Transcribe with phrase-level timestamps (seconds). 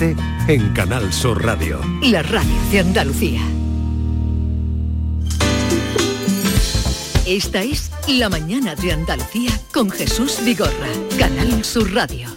[0.00, 1.80] En Canal Sur Radio.
[2.02, 3.40] La radio de Andalucía.
[7.24, 10.88] Esta es La mañana de Andalucía con Jesús Vigorra.
[11.16, 12.28] Canal Sur Radio.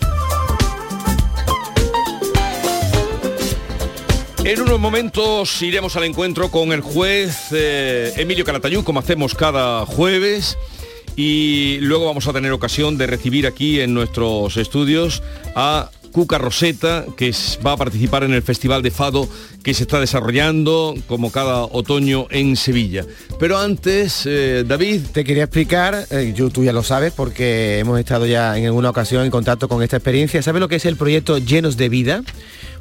[4.43, 9.83] En unos momentos iremos al encuentro con el juez eh, Emilio Calatayud, como hacemos cada
[9.87, 10.59] jueves.
[11.15, 15.23] Y luego vamos a tener ocasión de recibir aquí en nuestros estudios
[15.55, 17.33] a Cuca Roseta, que
[17.65, 19.27] va a participar en el Festival de Fado
[19.63, 23.05] que se está desarrollando como cada otoño en Sevilla.
[23.39, 25.01] Pero antes, eh, David...
[25.11, 28.89] Te quería explicar, eh, yo, tú ya lo sabes porque hemos estado ya en alguna
[28.89, 30.41] ocasión en contacto con esta experiencia.
[30.41, 32.23] ¿Sabes lo que es el proyecto Llenos de Vida?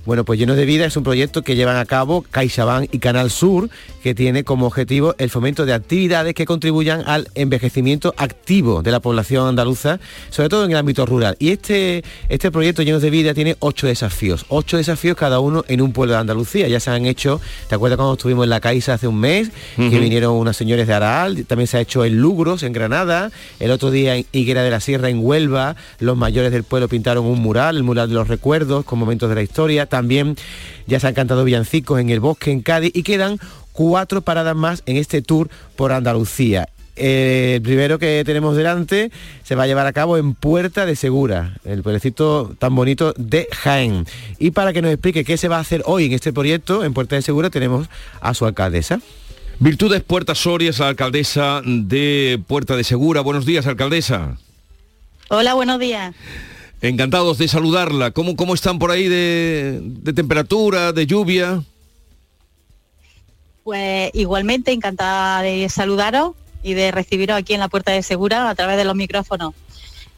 [0.06, 3.28] Bueno, pues Llenos de Vida es un proyecto que llevan a cabo CaixaBank y Canal
[3.28, 3.68] Sur,
[4.04, 9.00] que tiene como objetivo el fomento de actividades que contribuyan al envejecimiento activo de la
[9.00, 9.98] población andaluza,
[10.30, 11.34] sobre todo en el ámbito rural.
[11.40, 15.80] Y este, este proyecto Llenos de Vida tiene ocho desafíos, ocho desafíos cada uno en
[15.80, 16.68] un pueblo de Andalucía.
[16.68, 19.50] Ya se han hecho, ¿te acuerdas cuando estuvimos en la Caixa hace un mes?
[19.74, 23.72] Que vinieron unas señores de Araal, también se ha hecho en Lugros, en Granada, el
[23.72, 27.40] otro día en Higuera de la Sierra, en Huelva, los mayores del pueblo pintaron un
[27.40, 30.36] mural, el mural de los recuerdos, con momentos de la historia también
[30.86, 33.38] ya se han cantado villancicos en el bosque, en Cádiz, y quedan
[33.72, 36.68] cuatro paradas más en este tour por Andalucía.
[36.96, 39.10] el primero que tenemos delante
[39.42, 43.48] se va a llevar a cabo en Puerta de Segura, el pueblecito tan bonito de
[43.50, 44.04] Jaén.
[44.38, 46.92] Y para que nos explique qué se va a hacer hoy en este proyecto en
[46.92, 47.88] Puerta de Segura tenemos
[48.20, 49.00] a su alcaldesa.
[49.60, 53.22] Virtudes Puerta Soria es la alcaldesa de Puerta de Segura.
[53.22, 54.36] Buenos días, alcaldesa.
[55.30, 56.14] Hola, buenos días.
[56.82, 58.10] Encantados de saludarla.
[58.10, 61.62] ¿Cómo, cómo están por ahí de, temperatura, de lluvia?
[63.64, 68.54] Pues igualmente encantada de saludaros y de recibiros aquí en la Puerta de Segura a
[68.54, 69.54] través de los micrófonos.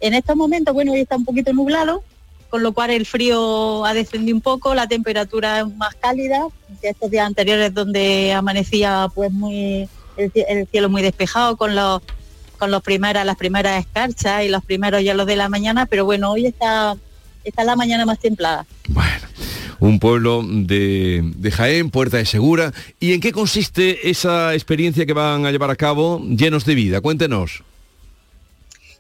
[0.01, 2.03] En estos momentos, bueno, hoy está un poquito nublado,
[2.51, 6.47] con lo cual el frío ha descendido un poco, la temperatura es más cálida
[6.81, 12.03] que estos días anteriores donde amanecía pues muy el cielo muy despejado con los
[12.59, 16.33] con los primeras, las primeras escarchas y los primeros hielos de la mañana, pero bueno,
[16.33, 16.97] hoy está,
[17.45, 18.67] está la mañana más templada.
[18.89, 19.27] Bueno,
[19.81, 22.73] un pueblo de, de, Jaén, Puerta de Segura.
[23.01, 27.01] ¿Y en qué consiste esa experiencia que van a llevar a cabo llenos de vida?
[27.01, 27.63] Cuéntenos.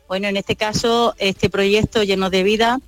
[0.08, 2.80] Bueno, en este caso, este proyecto lleno de vida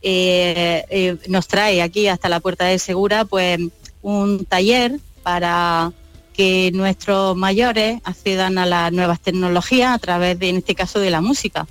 [0.00, 3.60] eh, eh, nos trae aquí hasta la Puerta de Segura pues
[4.00, 5.92] un taller para
[6.32, 11.10] que nuestros mayores accedan a las nuevas tecnologías a través de, en este caso, de
[11.10, 11.66] la música,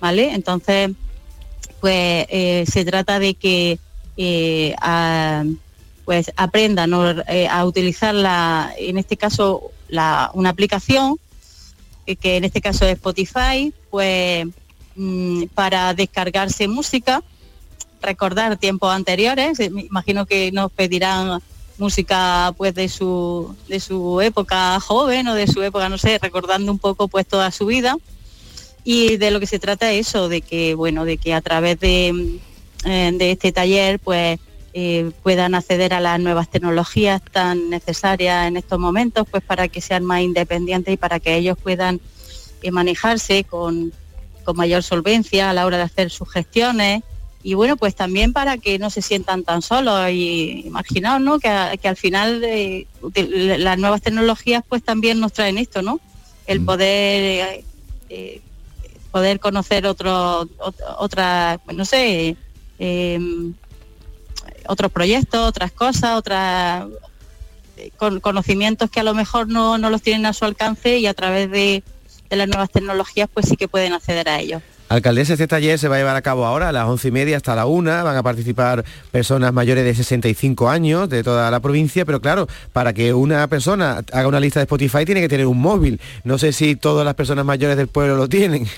[0.00, 0.32] ¿vale?
[0.34, 0.90] Entonces,
[1.80, 3.78] pues eh, se trata de que
[4.16, 4.74] eh,
[6.04, 6.92] pues aprendan
[7.28, 11.16] eh, a utilizar la, en este caso, una aplicación
[12.20, 14.46] que en este caso es Spotify, pues
[14.96, 17.22] mm, para descargarse música,
[18.00, 21.40] recordar tiempos anteriores, me imagino que nos pedirán
[21.82, 26.70] música pues de su de su época joven o de su época no sé recordando
[26.70, 27.96] un poco pues toda su vida.
[28.84, 31.78] Y de lo que se trata es eso de que bueno de que a través
[31.80, 32.38] de,
[32.84, 34.38] eh, este taller pues
[34.74, 39.80] eh, puedan acceder a las nuevas tecnologías tan necesarias en estos momentos pues para que
[39.80, 42.00] sean más independientes y para que ellos puedan
[42.62, 43.92] eh, manejarse con,
[44.44, 47.02] con mayor solvencia a la hora de hacer sus gestiones
[47.44, 51.40] y bueno, pues también para que no se sientan tan solos y imaginaos, ¿no?
[51.40, 52.86] Que, al final eh,
[53.58, 56.00] las nuevas tecnologías pues también nos traen esto, ¿no?
[56.46, 56.64] El mm.
[56.64, 57.64] poder eh,
[58.10, 58.40] eh,
[59.10, 60.46] poder conocer otros
[60.98, 62.36] otras, pues no sé,
[62.78, 63.54] em,
[64.68, 66.86] otros proyectos, otras cosas, otras
[67.96, 71.14] con, conocimientos que a lo mejor no, no, los tienen a su alcance y a
[71.14, 71.82] través de,
[72.30, 74.62] de las nuevas tecnologías pues sí que pueden acceder a ellos.
[74.92, 77.38] Alcaldesa, este taller se va a llevar a cabo ahora a las once y media
[77.38, 78.02] hasta la una.
[78.02, 82.92] Van a participar personas mayores de 65 años de toda la provincia, pero claro, para
[82.92, 85.98] que una persona haga una lista de Spotify tiene que tener un móvil.
[86.24, 88.68] No sé si todas las personas mayores del pueblo lo tienen.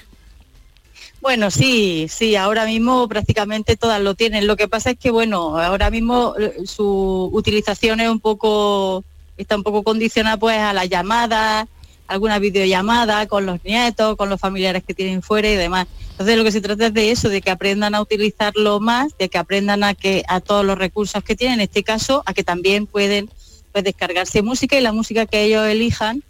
[1.20, 4.46] Bueno, sí, sí, ahora mismo prácticamente todas lo tienen.
[4.46, 9.02] Lo que pasa es que, bueno, ahora mismo eh, su utilización es un poco,
[9.36, 11.66] está un poco condicionada pues a las llamadas,
[12.06, 15.86] alguna videollamada con los nietos, con los familiares que tienen fuera y demás.
[16.10, 19.28] Entonces lo que se trata es de eso, de que aprendan a utilizarlo más, de
[19.28, 22.44] que aprendan a que a todos los recursos que tienen, en este caso, a que
[22.44, 23.30] también pueden
[23.72, 26.22] pues, descargarse música y la música que ellos elijan.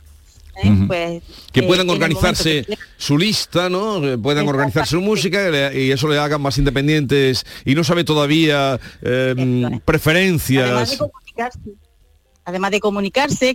[0.63, 0.85] ¿eh?
[0.87, 1.23] pues,
[1.53, 2.65] que eh, puedan organizarse
[2.97, 4.07] su lista, ¿no?
[4.07, 8.79] Eh, puedan organizar su música y eso le hagan más independientes y no sabe todavía
[9.85, 11.84] preferencias además de comunicarse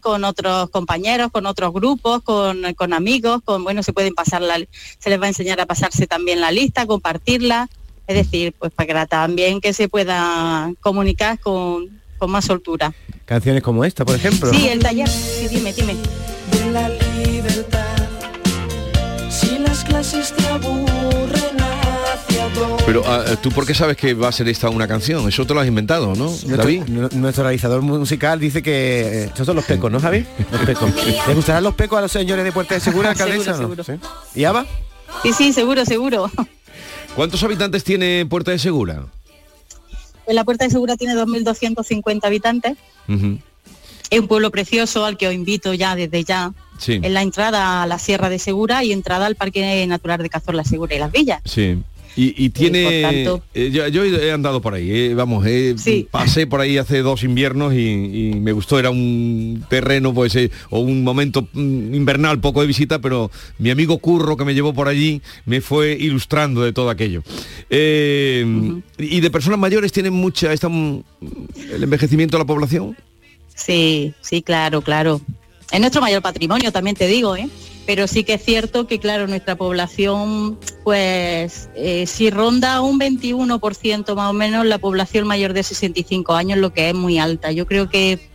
[0.01, 4.57] con otros compañeros, con otros grupos, con, amigos, con bueno, se pueden pasar la,
[4.99, 7.69] se les va a enseñar a pasarse también la lista, compartirla.
[8.07, 12.93] Es decir, pues para también que se pueda comunicar con, con más soltura.
[13.25, 14.51] Canciones como esta, por ejemplo.
[14.51, 15.95] Sí, el taller, sí, dime, dime.
[16.51, 17.95] de la libertad.
[19.29, 21.78] Si las clases te aburren.
[22.89, 25.29] Pero ah, tú por qué sabes que va a ser esta una canción?
[25.29, 26.85] Eso te lo has inventado, ¿no, David?
[26.87, 30.25] Nuestro, realizador musical dice que eh, estos son los pecos, ¿no, Javi?
[30.51, 30.91] Los pecos.
[31.27, 33.55] ¿Les gustarán los pecos a los señores de Puerta de Segura, alcaldesa?
[33.55, 33.83] Seguro, no?
[33.83, 34.09] seguro.
[34.33, 34.39] ¿Sí?
[34.39, 34.65] ¿Y Ava?
[35.21, 36.31] Sí, sí, seguro, seguro.
[37.15, 39.05] ¿Cuántos habitantes tiene Puerta de Segura?
[40.25, 42.75] Pues la Puerta de Segura tiene 2.250 habitantes.
[43.07, 43.37] Ujú,
[44.09, 46.53] Es un pueblo precioso al que os invito ya desde ya.
[46.79, 50.29] Sí, En la entrada a la Sierra de Segura y entrada al Parque Natural de
[50.29, 51.41] Cazorla Segura y las Villas.
[51.45, 51.83] sí.
[52.15, 53.01] Y, y tiene...
[53.01, 56.07] tanto- eh, yo, yo he andado por ahí, eh, vamos, eh, Sí.
[56.09, 57.77] pasé por ahí hace dos inviernos y,
[58.31, 62.67] y me gustó, era un terreno pues eh, o un momento mm, invernal poco de
[62.67, 66.89] visita, pero mi amigo Curro que me llevó por allí me fue ilustrando de todo
[66.89, 67.23] aquello.
[67.69, 70.51] Y de personas mayores tienen mucha...
[70.51, 71.03] Está, mm,
[71.73, 72.97] el envejecimiento de la población.
[73.55, 75.21] Sí, sí, claro, claro.
[75.71, 77.47] Es nuestro mayor patrimonio, también te digo, ¿eh?
[77.89, 84.13] Pero sí que es cierto que, claro, nuestra población, pues, eh, si ronda un 21%
[84.13, 87.51] más o menos, la población mayor de 65 años, lo que es muy alta.
[87.51, 88.29] Yo creo que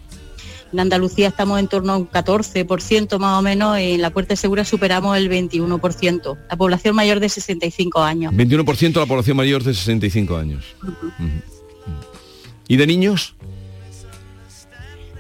[0.73, 4.31] en Andalucía estamos en torno a un 14% más o menos, y en la Puerta
[4.31, 8.35] de Segura superamos el 21%, la población mayor de 65 años.
[8.35, 10.65] 21% de la población mayor de 65 años.
[12.67, 13.37] ¿Y de niños?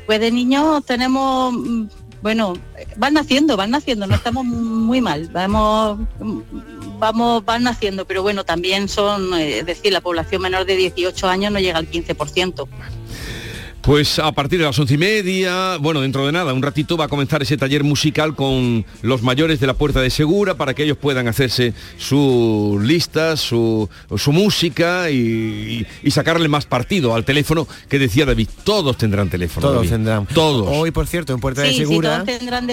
[0.06, 1.84] Pues de niños tenemos, mm,
[2.24, 2.54] bueno,
[2.96, 5.98] van naciendo, van naciendo, no estamos muy mal, vamos,
[6.98, 11.28] vamos, van naciendo, pero bueno, también son, eh, es decir, la población menor de 18
[11.28, 12.66] años no llega al 15%.
[13.84, 17.04] Pues a partir de las once y media, bueno, dentro de nada, un ratito va
[17.04, 20.84] a comenzar ese taller musical con los mayores de la Puerta de Segura para que
[20.84, 23.86] ellos puedan hacerse sus listas, su,
[24.16, 28.48] su música y, y sacarle más partido al teléfono que decía David.
[28.64, 29.66] Todos tendrán teléfono.
[29.66, 29.90] Todos David.
[29.90, 30.26] tendrán.
[30.28, 30.66] Todos.
[30.70, 32.24] Hoy, por cierto, en Puerta de Sí, sí, Segura...
[32.24, 32.66] todos tendrán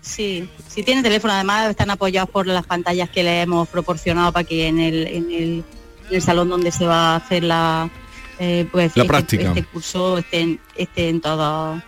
[0.00, 4.44] Sí, si tienen teléfono, además están apoyados por las pantallas que le hemos proporcionado para
[4.44, 5.64] que en el, en el,
[6.08, 7.90] en el salón donde se va a hacer la,
[8.38, 9.48] eh, pues, La este- práctica.
[9.48, 11.82] este curso estén, estén todos,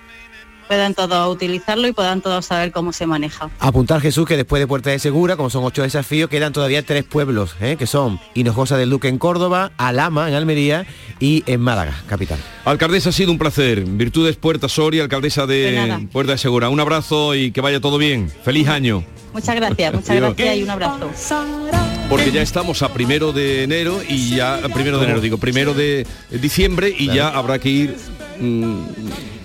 [0.67, 3.49] puedan todos utilizarlo y puedan todos saber cómo se maneja.
[3.59, 7.05] Apuntar Jesús que después de Puerta de Segura, como son ocho desafíos, quedan todavía tres
[7.05, 7.77] pueblos, ¿eh?
[7.79, 10.87] que son Hinojosa del Duque en Córdoba, Alama en Almería
[11.21, 12.39] y en Málaga, capital.
[12.67, 13.85] Alcaldesa, ha sido un placer.
[13.85, 16.09] Virtudes Puerta Soria, alcaldesa De de.
[16.13, 16.69] Puerta de Segura.
[16.69, 18.31] Un abrazo y que vaya todo bien.
[18.45, 19.03] Feliz año.
[19.33, 21.98] Muchas gracias, muchas gracias y un abrazo.
[22.09, 26.07] Porque ya estamos a primero de enero y ya, primero de enero digo, primero de
[26.31, 27.97] diciembre y ya habrá que ir
[28.41, 28.79] mm,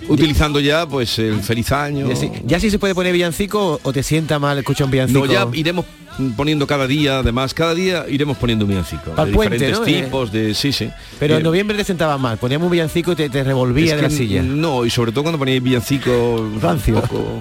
[0.07, 2.07] utilizando ya pues el feliz año.
[2.07, 5.25] Ya sí, ya sí se puede poner villancico o te sienta mal escuchar un villancico.
[5.27, 5.85] No, ya iremos
[6.35, 9.11] poniendo cada día, además, cada día iremos poniendo un villancico.
[9.11, 9.85] Pa'l de puente, diferentes ¿no?
[10.05, 10.53] Tipos, de.
[10.53, 10.89] Sí, sí.
[11.19, 13.95] Pero en Eh, noviembre te sentaba mal, poníamos un villancico y te, te revolvía es
[13.97, 14.41] de la silla.
[14.43, 17.01] No, y sobre todo cuando ponéis villancico Rancio.
[17.01, 17.39] poco-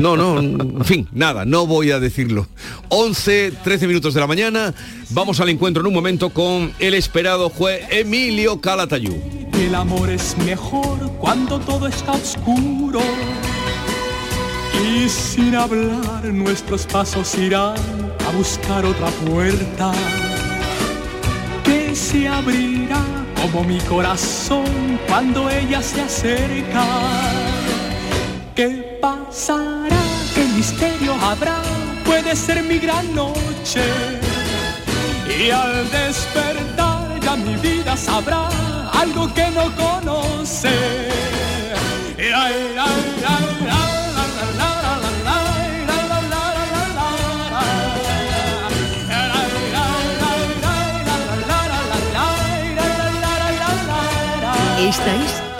[0.00, 2.46] No, no, en fin, nada, no voy a decirlo.
[2.88, 4.74] 11, 13 minutos de la mañana,
[5.10, 9.14] vamos al encuentro en un momento con el esperado juez Emilio Calatayú.
[9.54, 13.00] El amor es mejor cuando todo está oscuro.
[14.96, 17.74] Y sin hablar nuestros pasos irán
[18.26, 19.92] a buscar otra puerta
[21.64, 23.02] que se abrirá
[23.40, 26.84] como mi corazón cuando ella se acerca.
[28.54, 30.02] ¿Qué pasará?
[30.34, 31.62] ¿Qué misterio habrá?
[32.04, 33.82] Puede ser mi gran noche.
[35.38, 38.48] Y al despertar ya mi vida sabrá
[38.92, 40.70] algo que no conoce.
[42.18, 44.03] Ay, ay, ay,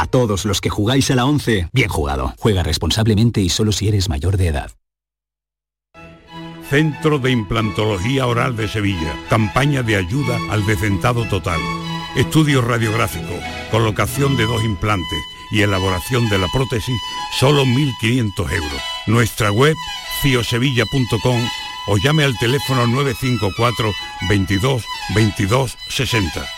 [0.00, 2.32] A todos los que jugáis a la 11, bien jugado.
[2.38, 4.70] Juega responsablemente y solo si eres mayor de edad.
[6.70, 9.12] Centro de Implantología Oral de Sevilla.
[9.28, 11.58] Campaña de ayuda al decentado total.
[12.14, 13.34] Estudio radiográfico,
[13.72, 15.18] colocación de dos implantes
[15.50, 17.00] y elaboración de la prótesis,
[17.36, 18.82] solo 1.500 euros.
[19.08, 19.74] Nuestra web,
[20.22, 21.40] ciosevilla.com
[21.88, 23.92] o llame al teléfono 954
[24.28, 24.84] 22
[25.16, 26.57] 22 60.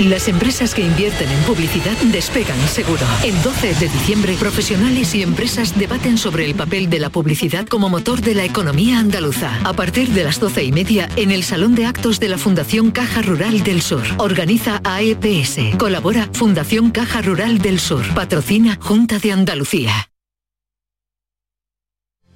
[0.00, 3.02] Las empresas que invierten en publicidad despegan seguro.
[3.22, 7.90] El 12 de diciembre, profesionales y empresas debaten sobre el papel de la publicidad como
[7.90, 9.60] motor de la economía andaluza.
[9.62, 12.92] A partir de las 12 y media, en el Salón de Actos de la Fundación
[12.92, 14.02] Caja Rural del Sur.
[14.16, 15.76] Organiza AEPS.
[15.76, 18.02] Colabora Fundación Caja Rural del Sur.
[18.14, 19.92] Patrocina Junta de Andalucía.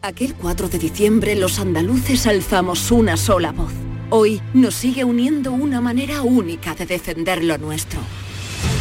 [0.02, 3.72] Aquel 4 de diciembre los andaluces alzamos una sola voz.
[4.10, 8.00] Hoy nos sigue uniendo una manera única de defender lo nuestro.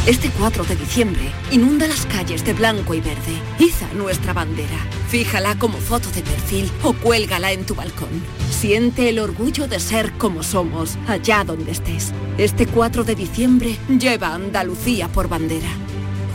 [0.06, 3.40] Este 4 de diciembre inunda las calles de blanco y verde.
[3.58, 4.76] Iza nuestra bandera.
[5.08, 8.22] Fíjala como foto de perfil o cuélgala en tu balcón.
[8.50, 12.12] Siente el orgullo de ser como somos, allá donde estés.
[12.36, 15.70] Este 4 de diciembre lleva Andalucía por bandera.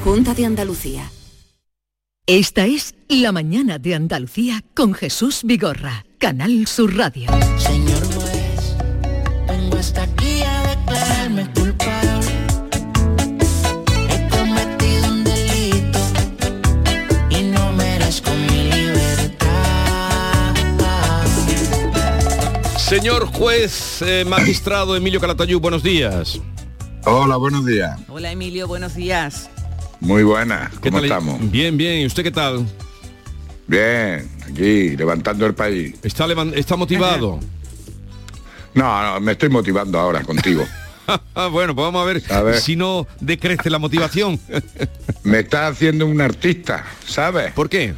[0.04, 1.12] Junta de Andalucía.
[2.26, 7.30] Esta es La Mañana de Andalucía con Jesús Vigorra, Canal Sur Radio.
[7.58, 7.99] Señor
[9.80, 12.28] hasta aquí a declararme culpable.
[14.10, 16.00] He cometido un delito
[17.30, 19.46] y no merezco mi libertad.
[22.78, 26.42] Señor juez eh, magistrado Emilio Calatayud, buenos días.
[27.06, 27.98] Hola, buenos días.
[28.10, 29.50] Hola Emilio, buenos días.
[30.02, 30.70] Muy buena.
[30.82, 31.06] ¿Qué ¿Cómo tal?
[31.06, 31.52] estamos?
[31.52, 32.02] Bien, bien.
[32.02, 32.66] ¿Y usted qué tal?
[33.66, 35.96] Bien, aquí, levantando el país.
[36.04, 37.40] ¿Está, está motivado?
[38.80, 40.66] No, no, me estoy motivando ahora contigo.
[41.52, 42.60] Bueno, pues vamos a ver, A ver.
[42.60, 44.40] si no decrece la motivación.
[45.24, 47.52] me está haciendo un artista, ¿sabes?
[47.54, 47.96] ¿Por qué?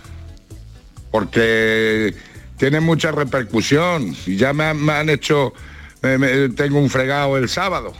[1.12, 2.16] Porque
[2.58, 4.16] tiene mucha repercusión.
[4.26, 5.54] Y ya me han, me han hecho...
[6.02, 7.94] me- me- tengo un fregado el sábado.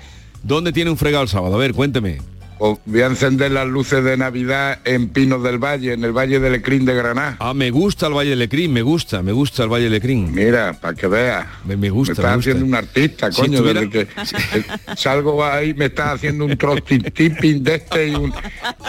[0.44, 1.56] ¿Dónde tiene un fregado el sábado?
[1.56, 2.22] A ver, cuénteme.
[2.64, 6.40] O voy a encender las luces de Navidad en Pinos del Valle, en el Valle
[6.40, 7.36] del Ecrín de Granada.
[7.40, 10.32] Ah, me gusta el Valle de Lecrín, me gusta, me gusta el Valle de Lecrín.
[10.32, 11.48] Mira, para que veas.
[11.66, 12.52] Me, me gusta, me estás me gusta.
[12.52, 14.64] haciendo un artista, coño, desde que eh,
[14.96, 18.32] salgo ahí me estás haciendo un trotting tipping de este y, un-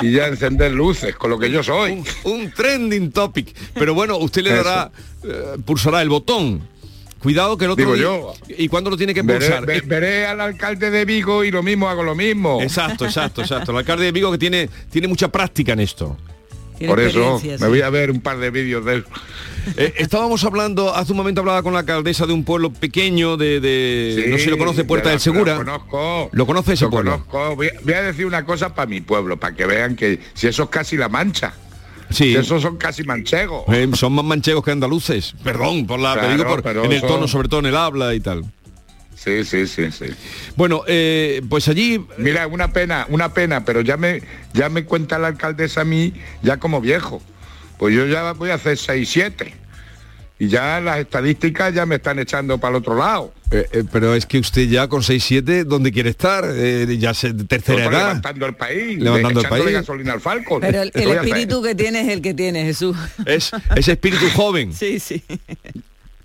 [0.02, 2.04] y ya encender luces, con lo que yo soy.
[2.24, 3.56] Un trending topic.
[3.72, 4.90] Pero bueno, usted le dará,
[5.24, 6.60] eh, pulsará el botón.
[7.22, 8.34] Cuidado que el otro Digo día- yo.
[8.58, 9.66] ¿Y cuándo lo tiene que Veré, pulsar?
[9.66, 12.60] ve- veré al alcalde de Vigo y lo mismo hago lo mismo.
[12.60, 13.70] Exacto, exacto, exacto.
[13.72, 16.16] El alcalde de Vigo que tiene, tiene mucha práctica en esto.
[16.86, 19.04] Por eso me voy a ver un par de vídeos de él.
[19.76, 23.60] Eh, estábamos hablando, hace un momento hablaba con la alcaldesa de un pueblo pequeño de,
[23.60, 25.52] de- no sé si lo conoce, Puerta de del Segura.
[25.52, 26.28] Lo conozco.
[26.32, 27.24] ¿Lo conoce ese Lo pueblo?
[27.28, 27.54] conozco.
[27.54, 30.64] Voy, voy a decir una cosa para mi pueblo, para que vean que si eso
[30.64, 31.54] es casi la mancha.
[32.12, 32.35] Sí.
[32.35, 33.64] Esos son casi manchegos.
[33.69, 35.35] Eh, son más manchegos que andaluces.
[35.42, 37.66] Perdón, por la, te Claro, digo por- pero en el son- tono, sobre todo en
[37.66, 38.45] el habla y tal.
[39.14, 40.07] Sí, sí, sí, sí.
[40.57, 42.04] Bueno, eh, pues allí...
[42.19, 44.21] Mira, una pena, una pena, pero ya me,
[44.52, 47.23] ya me cuenta la alcaldesa a mí ya como viejo.
[47.78, 49.54] Pues yo ya voy a hacer 6, 7.
[50.42, 53.32] Y ya las estadísticas ya me están echando para el otro lado.
[53.52, 56.44] Eh, eh, pero es que usted ya con 6-7, ¿dónde quiere estar?
[56.49, 57.92] Eh, ya se, tercera edad.
[57.92, 59.75] levantando el país, Levantando el echándole país.
[59.76, 60.61] gasolina al Falcon.
[60.61, 62.96] Pero el, espíritu que tiene es el que tiene Jesús.
[63.25, 64.75] Es ese espíritu joven.
[64.75, 65.22] Sí, sí.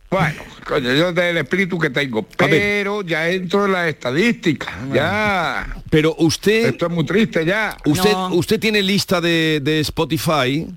[0.09, 5.77] Bueno, coño, yo del espíritu que tengo, pero ya entro en las estadísticas, ya.
[5.91, 6.69] Pero usted...
[6.69, 7.77] Esto es muy triste ya.
[7.85, 10.67] Usted, usted tiene lista de, de Spotify.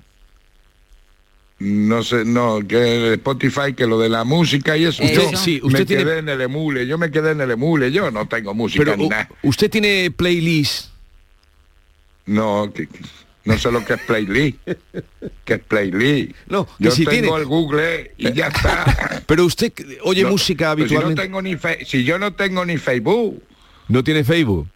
[1.63, 5.03] No sé, no, que Spotify, que lo de la música y eso.
[5.03, 7.51] Usted- yo sí, usted me tiene- quedé en el emule, yo me quedé en el
[7.51, 9.29] emule, yo no tengo música Pero ni nada.
[9.43, 10.87] usted tiene playlist.
[12.25, 12.87] No, que-
[13.45, 14.57] no sé lo que es playlist.
[15.45, 16.31] ¿Qué es playlist?
[16.47, 19.21] No, que yo si tengo tiene- el Google y ya está.
[19.27, 19.71] Pero usted
[20.03, 21.21] oye No, música pero si no habitualmente.
[21.21, 23.41] tengo ni fe- si yo no tengo ni Facebook.
[23.87, 24.67] No tiene Facebook.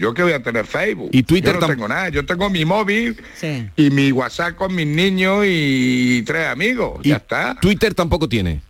[0.00, 1.10] Yo que voy a tener Facebook.
[1.12, 2.08] Y Twitter Yo no tengo nada.
[2.08, 3.68] Yo tengo mi móvil Sí.
[3.76, 7.00] y mi WhatsApp con mis niños y tres amigos.
[7.04, 7.54] ya está.
[7.60, 8.62] Twitter tampoco tiene.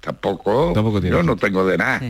[0.00, 0.72] Tampoco.
[0.74, 1.16] Tampoco tiene.
[1.16, 2.00] Yo no tengo de nada.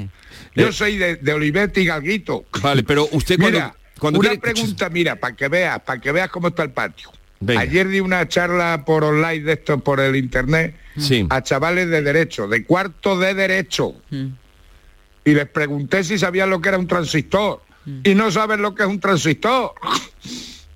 [0.55, 2.45] Yo Eh, soy de, de Olivetti y Galguito.
[2.63, 6.13] Vale, pero usted cuando, Mira, cuando una quiere- pregunta, mira, para que veas, para que
[6.13, 7.11] veas cómo está el patio.
[7.41, 7.61] Venga.
[7.61, 11.27] Ayer di una charla por online de esto, por el internet, Sí.
[11.29, 13.95] a chavales de derecho, de cuarto de derecho.
[15.25, 17.61] Y les pregunté si sabían lo que era un transistor.
[18.05, 19.73] Y no saben lo que es un transistor.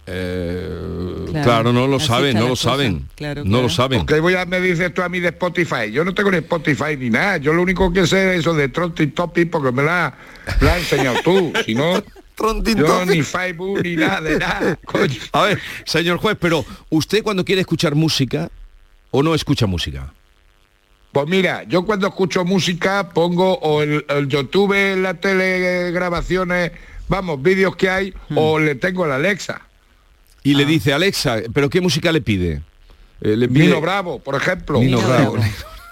[0.09, 2.71] Eh, Claro, claro, no lo saben, no lo cosa.
[2.71, 3.09] saben.
[3.17, 4.07] Claro, no lo saben.
[4.07, 5.91] ¿Qué voy a me dices tú a mí de Spotify?
[5.93, 7.39] Yo no tengo ni Spotify ni nada.
[7.39, 10.15] Yo lo único que sé es eso de Trotty Topic porque me la,
[10.61, 11.53] la has enseñado tú.
[11.67, 12.03] Si no, yo
[12.37, 13.09] Topic.
[13.09, 14.77] ni Facebook ni nada de nada.
[14.85, 15.15] coño.
[15.33, 18.49] A ver, señor juez, pero usted cuando quiere escuchar música
[19.11, 20.13] o no escucha música.
[21.11, 26.71] Pues mira, yo cuando escucho música pongo o el, el YouTube, la tele grabaciones,
[27.09, 29.61] vamos, vídeos que hay, o le tengo la Alexa.
[30.43, 32.63] Y le dice, Alexa, ¿pero qué música le pide?
[33.21, 34.79] Eh, le pide- Nino Bravo, por ejemplo.
[34.79, 35.37] Nino Bravo.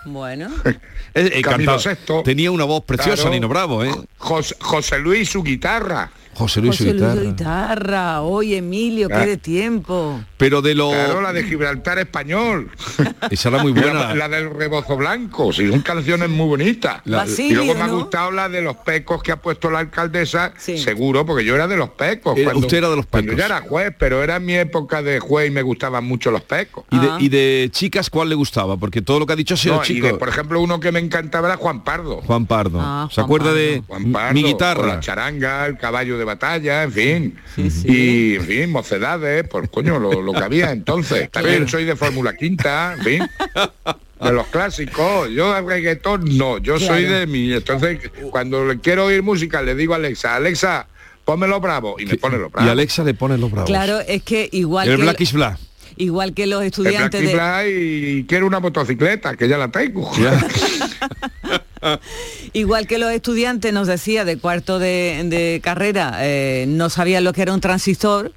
[0.06, 0.50] Bueno.
[0.66, 0.74] Eh,
[1.14, 1.78] eh, Camilo.
[2.24, 3.30] Tenía una voz preciosa, Claro.
[3.30, 3.90] Nino Bravo, ¿eh?
[4.18, 6.10] José, José Luis, su guitarra.
[6.34, 7.20] José Luis José Luis guitarra.
[7.22, 8.22] Guitarra.
[8.22, 9.26] Oye, Emilio, qué Ah.
[9.26, 10.20] de tiempo.
[10.36, 10.90] Pero de lo...
[10.90, 12.70] Claro, la de Gibraltar español.
[13.30, 14.14] Esa era muy buena.
[14.14, 17.00] la del rebozo blanco, sí, son canciones muy bonitas.
[17.04, 19.78] La- y luego Basilio, me ha gustado la de los pecos que ha puesto la
[19.80, 22.36] alcaldesa, seguro, porque yo era de los pecos.
[22.36, 23.38] Era- usted era de los Cuando pecos.
[23.48, 26.84] yo era juez, pero era mi época de juez y me gustaban mucho los pecos.
[26.90, 28.76] Y de, y de chicas, ¿cuál le gustaba?
[28.76, 30.06] Porque todo lo que ha dicho ha sido No, y chico.
[30.08, 32.22] de, por ejemplo, uno que me encantaba era Juan Pardo.
[32.22, 32.78] Juan Pardo.
[32.82, 34.86] Ah, ¿Se acuerda de Juan Pardo, mi guitarra?
[34.86, 37.36] la charanga, el caballo de batalla, en fin.
[37.56, 41.30] Y, en fin, mocedades, por coño, lo, lo que había entonces.
[41.32, 43.22] También soy de Fórmula Quinta, en fin.
[44.20, 47.52] De los clásicos, yo de reggaetón no, yo soy de mi.
[47.52, 47.98] Entonces,
[48.30, 50.86] cuando le quiero oír música, le digo a Alexa, Alexa,
[51.24, 52.66] pónmelo bravo, y me pone lo bravo.
[52.66, 53.68] Y Alexa le pone los bravos.
[53.68, 55.58] Claro, es que igual el que, Black is Black.
[55.96, 57.34] igual que los El estudiantes Black de...
[57.34, 60.10] Black y quiero una motocicleta, que ya la tengo.
[62.52, 67.32] Igual que los estudiantes nos decía de cuarto de, de carrera, eh, no sabían lo
[67.32, 68.32] que era un transistor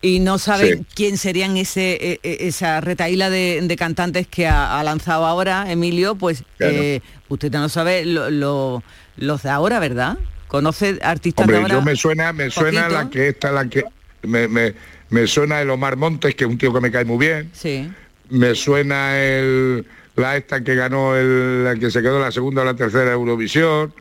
[0.00, 0.86] y no saben Sí.
[0.94, 5.70] quién serían ese, e- e- esa retaíla de, de cantantes que ha, ha lanzado ahora
[5.70, 6.74] Emilio, pues Claro.
[6.76, 8.82] eh, usted no sabe lo- lo-
[9.16, 10.18] los de ahora, ¿verdad?
[10.48, 11.74] ¿Conoce artistas Hombre, de ahora?
[11.76, 13.84] yo me suena, me suena la que esta, la que
[14.22, 14.74] me, me,
[15.10, 17.50] me suena el Omar Montes, que es un tío que me cae muy bien.
[17.54, 17.88] Sí.
[18.28, 22.64] Me suena el la esta que ganó el la que se quedó la segunda o
[22.64, 23.94] la tercera Eurovisión.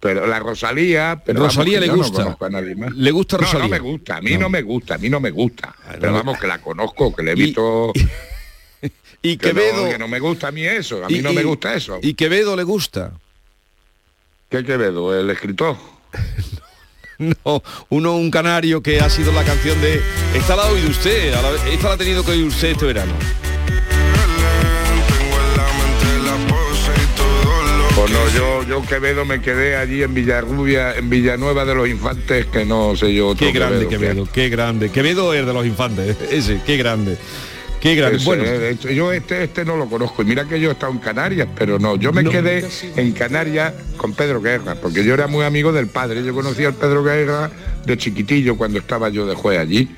[0.00, 2.22] Pero la Rosalía, pero Rosalía le no gusta.
[2.24, 2.90] conozco a nadie más.
[2.94, 3.64] ¿Le gusta No, Rosalía?
[3.64, 4.38] No, me gusta, a mí No.
[4.40, 5.74] no, me gusta, a mí no me gusta.
[5.92, 6.16] Pero no.
[6.18, 7.92] vamos, que la conozco, que le he Y- visto.
[9.22, 9.84] Y que, Quevedo.
[9.84, 11.98] no, que no me gusta a mí eso, a mí y- no me gusta eso.
[12.00, 13.12] Y Quevedo le gusta.
[14.48, 15.14] ¿Qué Quevedo?
[15.18, 15.76] El escritor.
[17.44, 20.00] No, uno, un canario que ha sido la canción de...
[20.34, 21.34] Esta la ha oído usted,
[21.70, 23.12] esta la ha tenido que oír usted este verano.
[28.00, 32.46] Pues no, yo, yo Quevedo me quedé allí en Villarrubia, en Villanueva de los Infantes,
[32.46, 34.88] que no sé yo otro Qué grande que- Quevedo, qué grande.
[34.88, 37.18] Quevedo es de los infantes, ese, qué grande.
[37.78, 38.16] Qué grande.
[38.16, 40.22] Ese, bueno, eh, este- yo este, este no lo conozco.
[40.22, 43.74] Y mira que yo he estado en Canarias, pero no, yo me quedé en Canarias
[43.98, 46.24] con Pedro Guerra, porque yo era muy amigo del padre.
[46.24, 47.50] Yo conocía al Pedro Guerra
[47.84, 49.90] de chiquitillo cuando estaba yo de juez allí.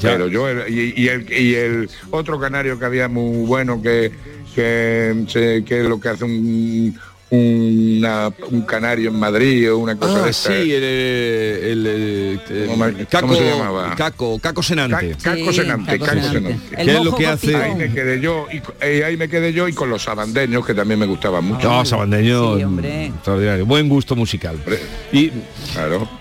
[0.00, 4.12] Pero yo y, y el, y el otro canario que había muy bueno que
[4.54, 5.24] que,
[5.66, 6.96] que es lo que hace un
[7.30, 10.48] una- un canario en Madrid o una cosa ah, de esta.
[10.50, 13.94] sí, el, el, el- el- ¿Cómo Caco, cómo se llamaba?
[13.96, 15.16] Caco, Caco Senante.
[15.22, 16.56] Ca- Caco Senante, Caco Senante.
[16.76, 17.56] ¿Qué es lo que hace?
[17.56, 20.74] Ahí me quedé yo y eh, ahí me quedé yo y con los sabandeños que
[20.74, 21.68] también me gustaban mucho.
[21.68, 24.56] No, sabandeño, extraordinario, buen gusto musical.
[25.12, 25.30] Y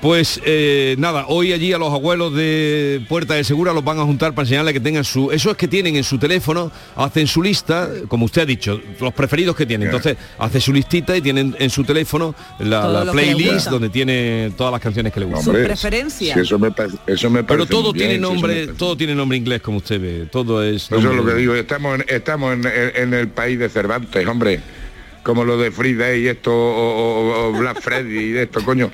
[0.01, 4.03] pues eh, nada, hoy allí a los abuelos de Puerta de Segura los van a
[4.03, 5.31] juntar para enseñarle que tengan su.
[5.31, 9.13] Eso es que tienen en su teléfono, hacen su lista, como usted ha dicho, los
[9.13, 9.87] preferidos que tienen.
[9.87, 14.71] Entonces hace su listita y tienen en su teléfono la, que playlist donde tiene todas
[14.71, 15.53] las canciones que le gustan.
[15.53, 16.35] Preferencias.
[16.35, 19.61] Sí, eso me parece, eso me Pero todo bien, tiene nombre, todo tiene nombre inglés
[19.61, 20.27] como usted ve.
[20.31, 20.83] Todo es.
[20.91, 24.25] Eso es lo que digo, estamos en, estamos en, en- en el país de Cervantes,
[24.27, 24.59] hombre.
[25.23, 28.63] Como lo de Free Day y esto, o, o- o Black Friday y de esto,
[28.63, 28.91] coño.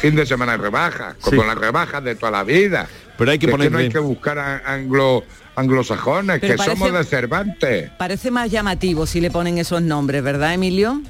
[0.00, 1.48] Fin de semana de rebajas, como Sí.
[1.48, 2.86] las rebajas de toda la vida.
[3.16, 5.24] Pero hay que es ponerle- no hay que buscar a- anglo,
[5.56, 7.90] anglosajones, Pero que parece- somos de Cervantes.
[7.98, 11.00] Parece más llamativo si le ponen esos nombres, ¿verdad, Emilio?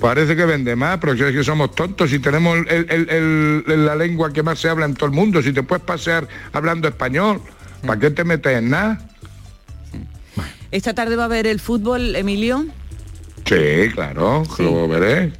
[0.00, 3.64] Parece que vende más, pero si es que somos tontos y tenemos el- el- el-
[3.66, 5.40] el- la lengua que más se habla en todo el mundo.
[5.42, 7.40] Si te puedes pasear hablando español,
[7.86, 9.00] ¿para qué te metes en nada?
[10.70, 12.66] Esta tarde va a haber el fútbol, Emilio.
[13.46, 15.32] Sí, claro, lo veré.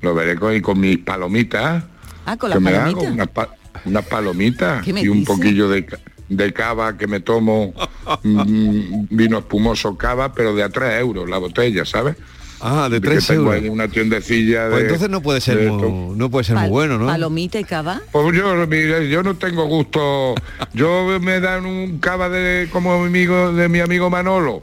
[0.00, 1.84] Lo veré con, y con mis palomitas.
[2.24, 3.12] Ah, con que las palomitas.
[3.12, 5.32] unas pa- unas palomitas ¿Qué me y un dice?
[5.32, 7.74] poquillo de cava que me tomo,
[8.22, 12.16] mm, vino espumoso cava, pero de a 3 euros la botella, ¿sabes?
[12.62, 13.70] Ah, de Que 3 tengo euros.
[13.70, 14.70] una tiendecilla de...
[14.70, 17.06] Pues entonces no puede ser de muy, no puede ser muy bueno, ¿no?
[17.06, 18.00] Palomita y cava.
[18.12, 20.34] Pues yo, mire, yo no tengo gusto.
[20.74, 24.60] Yo me dan un cava de como mi amigo de mi amigo Manolo.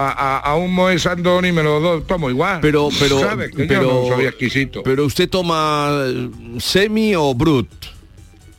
[0.00, 2.60] A, a- a un Moe Sandoni y me lo do- tomo igual.
[2.60, 3.50] Pero, pero, ¿Sabe?
[3.50, 4.82] Que pero, yo no soy exquisito.
[4.84, 7.68] pero usted toma eh, semi o brut.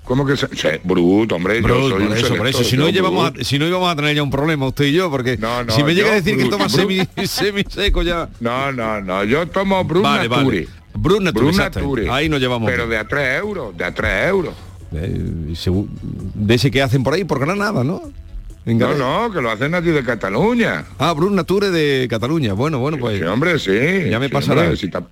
[0.09, 1.61] ¿Cómo que se, se- bruto, hombre?
[1.61, 2.63] Brut, yo soy por un eso, por eso.
[2.63, 5.11] Si no, llevamos a, si no íbamos a tener ya un problema usted y yo,
[5.11, 8.27] porque no, si me llega a decir que toma semi, semi seco ya.
[8.39, 9.23] No, no, no.
[9.23, 10.43] Yo tomo Brut Vale, vale.
[10.43, 10.67] Nature.
[10.95, 11.79] Brut Nature, Brut exacto.
[11.81, 12.09] Nature.
[12.09, 12.89] Ahí nos llevamos Pero bien.
[12.89, 14.55] de a 3 euros, de a 3 euros.
[14.93, 15.53] Eh,
[16.33, 18.01] de ese que hacen por ahí, por Granada, ¿no?
[18.65, 20.85] No, no, que lo hacen aquí de Cataluña.
[20.97, 22.53] Ah, Brut Nature de Cataluña.
[22.53, 23.19] Bueno, bueno, pues.
[23.19, 24.09] Sí, hombre, sí.
[24.09, 24.61] Ya me Sí, pasará.
[24.61, 25.03] hombre, si ta-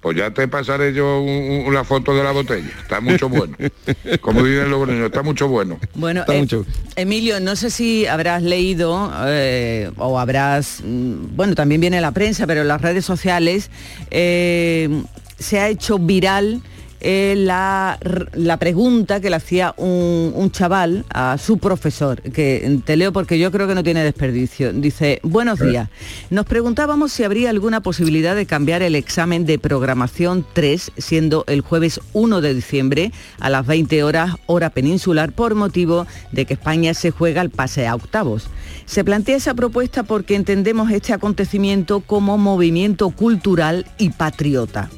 [0.00, 2.68] pues ya te pasaré yo un- un- la foto de la botella.
[2.82, 3.56] Está mucho bueno.
[4.20, 5.78] Como dicen los niños, está mucho bueno.
[5.94, 6.64] Bueno, Está eh, mucho.
[6.96, 12.12] Emilio, no sé si habrás leído eh, o habrás, mm, bueno, también viene en la
[12.12, 13.70] prensa, pero en las redes sociales
[14.10, 15.02] eh,
[15.38, 16.62] se ha hecho viral
[17.00, 17.98] eh, la,
[18.34, 23.38] la pregunta que le hacía un, un chaval a su profesor, que te leo porque
[23.38, 24.72] yo creo que no tiene desperdicio.
[24.72, 25.88] Dice, buenos días,
[26.30, 31.60] nos preguntábamos si habría alguna posibilidad de cambiar el examen de programación 3, siendo el
[31.60, 36.94] jueves 1 de diciembre a las 20 horas hora peninsular, por motivo de que España
[36.94, 38.48] se juega el pase a octavos.
[38.86, 44.90] Se plantea esa propuesta porque entendemos este acontecimiento como movimiento cultural y patriota.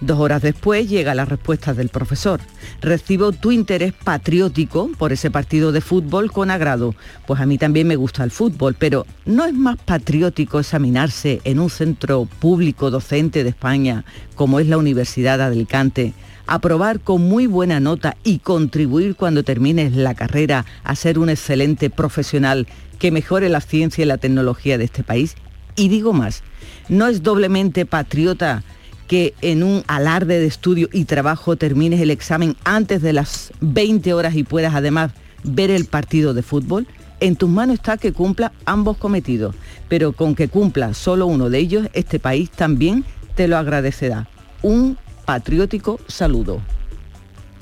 [0.00, 2.40] Dos horas después llega la respuesta del profesor.
[2.82, 6.94] Recibo tu interés patriótico por ese partido de fútbol con agrado.
[7.26, 11.60] Pues a mí también me gusta el fútbol, pero ¿no es más patriótico examinarse en
[11.60, 14.04] un centro público docente de España
[14.34, 16.14] como es la Universidad de Alicante?
[16.46, 21.90] aprobar con muy buena nota y contribuir cuando termines la carrera a ser un excelente
[21.90, 22.68] profesional
[23.00, 25.34] que mejore la ciencia y la tecnología de este país?
[25.74, 26.42] Y digo más,
[26.88, 28.62] ¿no es doblemente patriota
[29.06, 34.12] que en un alarde de estudio y trabajo termines el examen antes de las 20
[34.14, 35.12] horas y puedas además
[35.44, 36.86] ver el partido de fútbol?
[37.20, 39.54] En tus manos está que cumpla ambos cometidos,
[39.88, 44.28] pero con que cumpla solo uno de ellos, este país también te lo agradecerá.
[44.62, 46.60] Un patriótico saludo.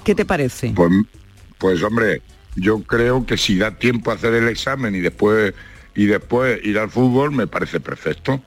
[0.04, 0.72] ¿Qué te parece?
[0.74, 0.90] Pues,
[1.58, 2.20] pues hombre,
[2.56, 5.54] yo creo que si da tiempo a hacer el examen y después
[5.96, 8.42] y después ir al fútbol me parece perfecto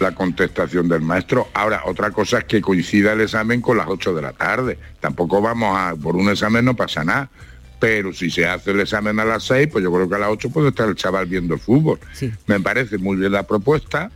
[0.00, 1.48] la contestación del maestro.
[1.54, 4.78] Ahora, otra cosa es que coincida el examen con las 8 de la tarde.
[5.00, 7.30] Tampoco vamos a, por un examen no pasa nada.
[7.80, 10.30] Pero si se hace el examen a las 6, pues yo creo que a las
[10.30, 12.00] 8 puede estar el chaval viendo el fútbol.
[12.46, 14.10] Me parece muy bien la propuesta,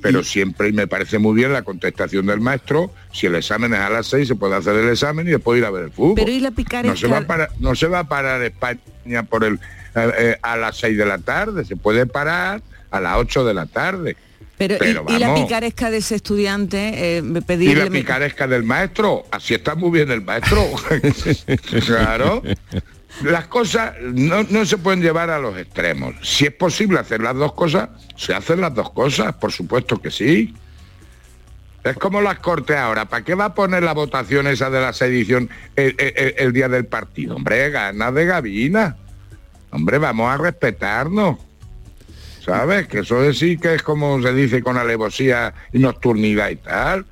[0.00, 2.92] pero siempre me parece muy bien la contestación del maestro.
[3.12, 5.64] Si el examen es a las 6, se puede hacer el examen y después ir
[5.64, 6.14] a ver el fútbol.
[6.14, 6.96] Pero y la No picaresca.
[6.96, 10.56] se, va a parar, no se va a parar España por el eh, eh, a
[10.56, 12.62] las 6 de la tarde, se puede parar
[12.92, 14.16] a las 8 de la tarde.
[14.60, 17.90] Pero, y- Pero y, la picaresca de ese estudiante, eh, Y la pedirle...
[17.90, 20.62] picaresca del maestro, así está muy bien el maestro.
[21.86, 22.42] claro.
[23.22, 26.14] Las cosas no, no se pueden llevar a los extremos.
[26.22, 30.10] Si es posible hacer las dos cosas, se hacen las dos cosas, por supuesto que
[30.10, 30.54] sí.
[31.82, 33.06] Es como las cortes ahora.
[33.06, 36.68] ¿Para qué va a poner la votación esa de la sedición el, el- el día
[36.68, 37.36] del partido?
[37.36, 38.96] Hombre, ganas de gabina.
[39.70, 41.38] Hombre, vamos a respetarnos.
[42.44, 42.88] ¿Sabes?
[42.88, 47.04] Que eso es sí que es como se dice con alevosía y nocturnidad y tal.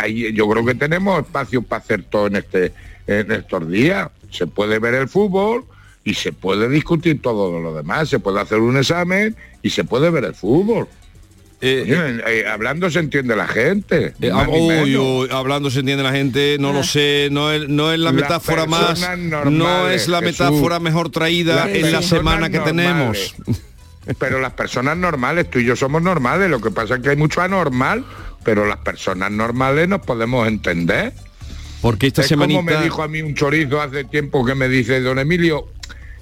[0.00, 2.72] Ahí yo creo que tenemos espacio para hacer todo en este
[3.06, 4.08] en estos días.
[4.30, 5.64] Se puede ver el fútbol
[6.04, 8.08] y se puede discutir todo lo demás.
[8.08, 10.88] Se puede hacer un examen y se puede ver el fútbol.
[11.58, 14.12] Coño, eh, hablando se entiende la gente.
[14.20, 17.98] Eh, uy, uy, hablando se entiende la gente, no lo sé, no es, no es
[17.98, 19.00] la Las metáfora más,
[19.50, 20.40] no es la Jesús.
[20.40, 23.34] metáfora mejor traída Las en la semana que normales.
[23.34, 23.66] tenemos.
[24.18, 27.16] Pero las personas normales, tú y yo somos normales, lo que pasa es que hay
[27.16, 28.04] mucho anormal,
[28.44, 31.12] pero las personas normales nos podemos entender.
[31.82, 35.00] Porque esta es como me dijo a mí un chorizo hace tiempo que me dice,
[35.00, 35.66] don Emilio,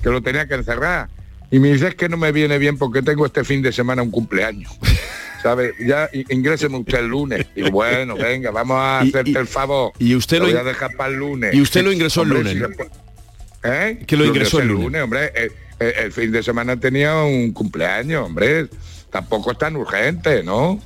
[0.03, 1.09] que lo tenía que encerrar.
[1.51, 4.03] Y me dice, es que no me viene bien porque tengo este fin de semana
[4.03, 4.73] un cumpleaños.
[5.43, 5.75] ¿Sabe?
[5.79, 7.47] Ya ingréseme usted el lunes.
[7.55, 9.93] Y bueno, venga, vamos a hacerte y- el favor.
[9.99, 11.55] y usted Te lo voy a dejar para el lunes.
[11.55, 12.77] y usted lo ingresó el Hombre, lunes.
[12.79, 13.99] si ¿Eh?
[14.07, 15.03] Que lo ingresó el lunes.
[15.03, 15.33] hombre.
[15.35, 15.53] El,
[15.91, 18.69] el- fin de semana tenía un cumpleaños, hombre.
[19.11, 20.81] Tampoco es tan urgente, ¿no?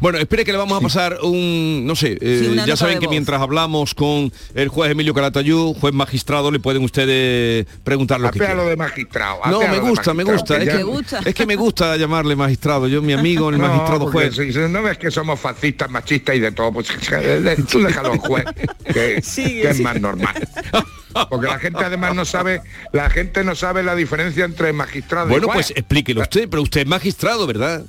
[0.00, 3.06] Bueno, espere que le vamos a pasar un, no sé, eh, Sí, ya saben que
[3.06, 3.12] voz.
[3.12, 8.40] mientras hablamos con el juez Emilio Calatayú, juez magistrado, le pueden ustedes preguntar lo que
[8.40, 8.56] quieran.
[8.56, 9.38] lo de magistrado.
[9.48, 10.56] No, me gusta, me gusta.
[10.58, 12.88] que Es ya- que, es que me gusta llamarle magistrado.
[12.88, 14.34] Yo, mi amigo, el No, magistrado juez.
[14.34, 16.88] si- si no ves que somos fascistas, machistas y de todo, pues
[17.70, 18.46] tú déjalo al juez,
[18.92, 20.34] que, Sigue, que es más normal.
[21.28, 22.60] Porque la gente además no sabe,
[22.92, 25.68] la gente no sabe la diferencia entre magistrado y Bueno, juez.
[25.68, 27.82] pues explíquelo usted, pero usted es magistrado, ¿verdad?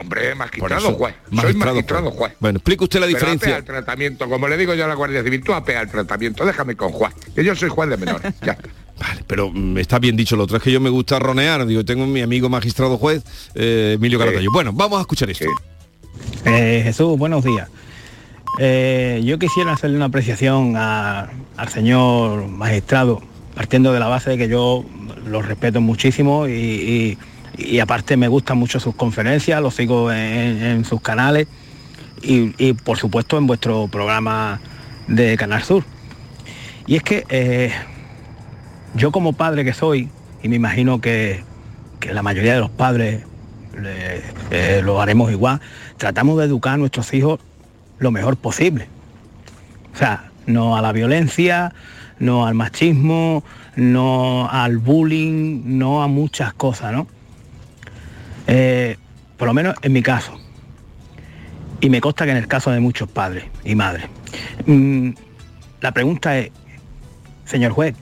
[0.00, 1.14] Hombre, magistrado eso, juez.
[1.26, 2.18] Soy magistrado magistrado juez.
[2.18, 2.32] juez.
[2.38, 3.58] Bueno, explique usted la Pero apea diferencia.
[3.58, 6.76] el tratamiento, como le digo yo a la Guardia Civil, tú apea el tratamiento, déjame
[6.76, 8.32] con juez, que yo soy juez de menores.
[8.42, 8.68] Ya está.
[9.00, 11.84] Vale, pero mm, está bien dicho lo otro, es que yo me gusta ronear, digo,
[11.84, 13.22] tengo mi amigo magistrado juez,
[13.54, 14.50] eh, Emilio Calatayud.
[14.52, 15.46] Bueno, vamos a escuchar esto.
[16.44, 17.68] Eh, Jesús, buenos días.
[18.58, 23.20] Eh, yo quisiera hacerle una apreciación al señor magistrado,
[23.54, 24.84] partiendo de la base de que yo
[25.26, 27.18] lo respeto muchísimo y,
[27.82, 31.48] aparte me gustan mucho sus conferencias, lo sigo en, sus canales
[32.22, 34.60] y, por supuesto en vuestro programa
[35.06, 35.84] de Canal Sur.
[36.86, 37.72] Y es que eh,
[38.94, 40.08] yo como padre que soy,
[40.42, 41.44] y me imagino que,
[42.12, 43.24] la mayoría de los padres
[44.50, 45.60] eh, lo haremos igual,
[45.96, 47.40] tratamos de educar a nuestros hijos
[47.98, 48.88] lo mejor posible.
[49.94, 51.72] O sea, no a la violencia,
[52.18, 53.44] no al machismo,
[53.76, 57.06] no al bullying, no a muchas cosas, ¿no?
[58.46, 58.96] Eh,
[59.36, 60.38] por lo menos en mi caso.
[61.80, 64.06] Y me consta que en el caso de muchos padres y madres.
[64.66, 65.10] Mm,
[65.80, 66.50] la pregunta es,
[67.44, 67.94] señor juez,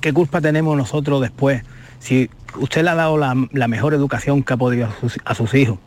[0.00, 1.62] ¿qué culpa tenemos nosotros después
[1.98, 3.34] si usted le ha dado la,
[3.68, 4.88] mejor educación que ha podido
[5.24, 5.78] a sus hijos?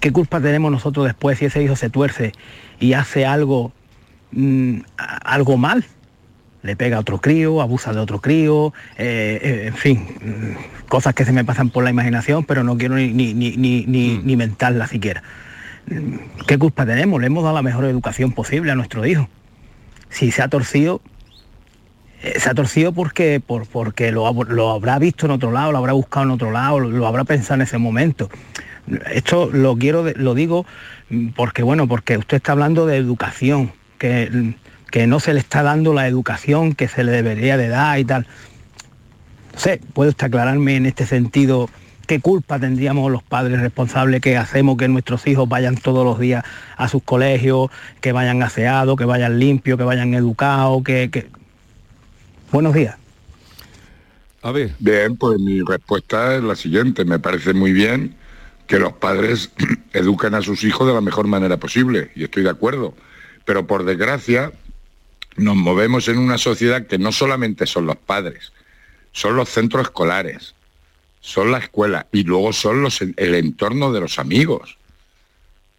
[0.00, 2.32] ¿Qué culpa tenemos nosotros después si ese hijo se tuerce
[2.78, 3.72] y hace algo,
[4.32, 5.84] mm, algo mal?
[6.62, 11.14] Le pega a otro crío, abusa de otro crío, eh, eh, en fin, mm, cosas
[11.14, 14.36] que se me pasan por la imaginación, pero no quiero ni, ni, ni, ni, ni-
[14.36, 15.22] mentarlas siquiera.
[15.86, 17.20] Mm, ¿Qué culpa tenemos?
[17.20, 19.28] Le hemos dado la mejor educación posible a nuestro hijo.
[20.10, 21.00] Si se ha torcido,
[22.22, 25.78] eh, se ha torcido porque, por, porque lo, lo habrá visto en otro lado, lo
[25.78, 28.28] habrá buscado en otro lado, lo, lo habrá pensado en ese momento.
[29.12, 30.66] Esto lo quiero, lo digo
[31.34, 34.54] porque bueno, porque usted está hablando de educación, que,
[34.90, 38.04] que no se le está dando la educación que se le debería de dar y
[38.04, 38.26] tal.
[39.54, 41.68] No sé, ¿puede usted aclararme en este sentido
[42.06, 46.44] qué culpa tendríamos los padres responsables que hacemos que nuestros hijos vayan todos los días
[46.76, 47.70] a sus colegios,
[48.00, 51.28] que vayan aseados, que vayan limpios, que vayan educados, que, que...
[52.50, 52.96] Buenos días.
[54.42, 54.70] A ver.
[54.78, 57.04] Bien, pues mi respuesta es la siguiente.
[57.04, 58.14] Me parece muy bien
[58.68, 59.50] que los padres
[59.92, 62.94] eduquen a sus hijos de la mejor manera posible, y estoy de acuerdo.
[63.44, 64.52] Pero por desgracia,
[65.36, 68.52] nos movemos en una sociedad que no solamente son los padres,
[69.12, 70.54] son los centros escolares,
[71.20, 74.78] son la escuela y luego son los, el entorno de los amigos.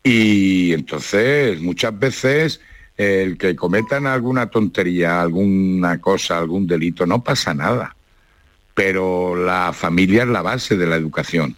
[0.04, 2.60] Y entonces muchas veces
[2.98, 7.96] el que cometan alguna tontería, alguna cosa, algún delito, no pasa nada.
[8.74, 11.56] Pero la familia es la base de la educación.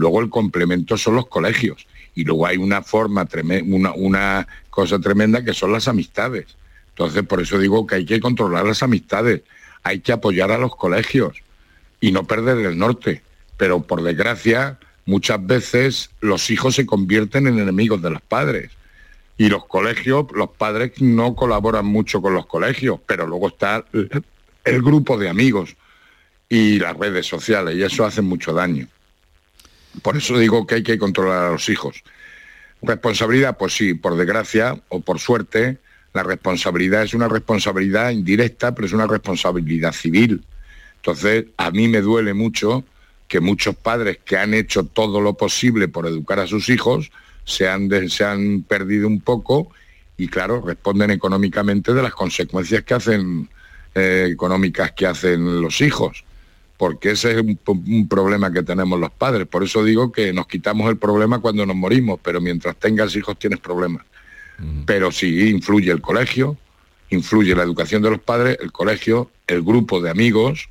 [0.00, 1.86] Luego el complemento son los colegios.
[2.14, 3.28] Y luego hay una forma,
[3.66, 6.46] una, una cosa tremenda que son las amistades.
[6.88, 9.42] Entonces, por eso digo que hay que controlar las amistades,
[9.82, 11.36] hay que apoyar a los colegios
[12.00, 13.22] y no perder el norte.
[13.58, 18.70] Pero por desgracia, muchas veces los hijos se convierten en enemigos de los padres.
[19.36, 23.84] Y los colegios, los padres no colaboran mucho con los colegios, pero luego está
[24.64, 25.76] el grupo de amigos
[26.48, 28.88] y las redes sociales, y eso hace mucho daño.
[30.02, 32.02] Por eso digo que hay que controlar a los hijos.
[32.82, 35.78] Responsabilidad, pues sí, por desgracia o por suerte,
[36.14, 40.44] la responsabilidad es una responsabilidad indirecta, pero es una responsabilidad civil.
[40.96, 42.84] Entonces, a mí me duele mucho
[43.28, 47.10] que muchos padres que han hecho todo lo posible por educar a sus hijos
[47.44, 49.70] se han, se han perdido un poco
[50.16, 53.48] y, claro, responden económicamente de las consecuencias que hacen
[53.94, 56.24] eh, económicas que hacen los hijos
[56.80, 59.46] porque ese es un, problema que tenemos los padres.
[59.46, 63.38] Por eso digo que nos quitamos el problema cuando nos morimos, pero mientras tengas hijos
[63.38, 64.06] tienes problemas.
[64.86, 66.56] Pero sí influye el colegio,
[67.10, 70.70] influye la educación de los padres, el colegio, el grupo de amigos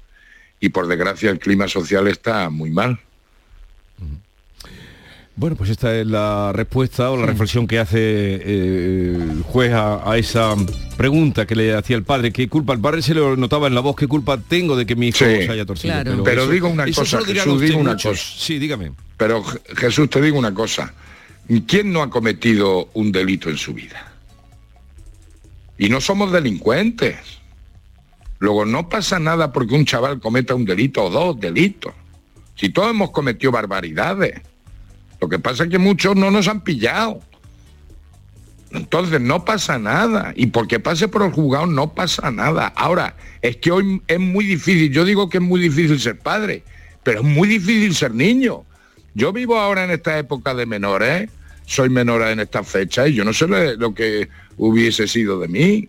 [0.59, 2.99] y por desgracia el clima social está muy mal.
[5.39, 10.11] Bueno, pues esta es la respuesta o la reflexión que hace eh, el juez a,
[10.11, 10.53] a esa
[10.97, 12.33] pregunta que le hacía el padre.
[12.33, 12.73] ¿Qué culpa?
[12.73, 15.19] El padre se lo notaba en la voz, ¿qué culpa tengo de que mi hijo
[15.19, 15.23] Sí.
[15.45, 15.93] se haya torcido?
[15.93, 16.23] Claro.
[16.25, 18.19] Pero digo una cosa, Jesús, digo una muchos.
[18.19, 18.33] cosa.
[18.37, 18.91] Sí, dígame.
[19.15, 20.93] Pero Je- Jesús, te digo una cosa.
[21.65, 24.11] ¿Quién no ha cometido un delito en su vida?
[25.77, 27.15] Y no somos delincuentes.
[28.39, 31.93] Luego no pasa nada porque un chaval cometa un delito o dos delitos.
[32.55, 34.41] Si todos hemos cometido barbaridades.
[35.21, 37.19] Lo que pasa es que muchos no nos han pillado.
[38.71, 40.33] Entonces no pasa nada.
[40.35, 42.67] Y porque pase por el juzgado no pasa nada.
[42.67, 44.91] Ahora, es que hoy es muy difícil.
[44.91, 46.63] Yo digo que es muy difícil ser padre,
[47.03, 48.63] pero es muy difícil ser niño.
[49.15, 51.29] Yo vivo ahora en esta época de menores,
[51.65, 55.87] soy menor en esta fecha y yo no sé lo que hubiese sido de mí.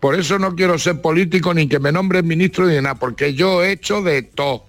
[0.00, 3.64] Por eso no quiero ser político ni que me nombren ministro ni nada, porque yo
[3.64, 4.67] he hecho de todo.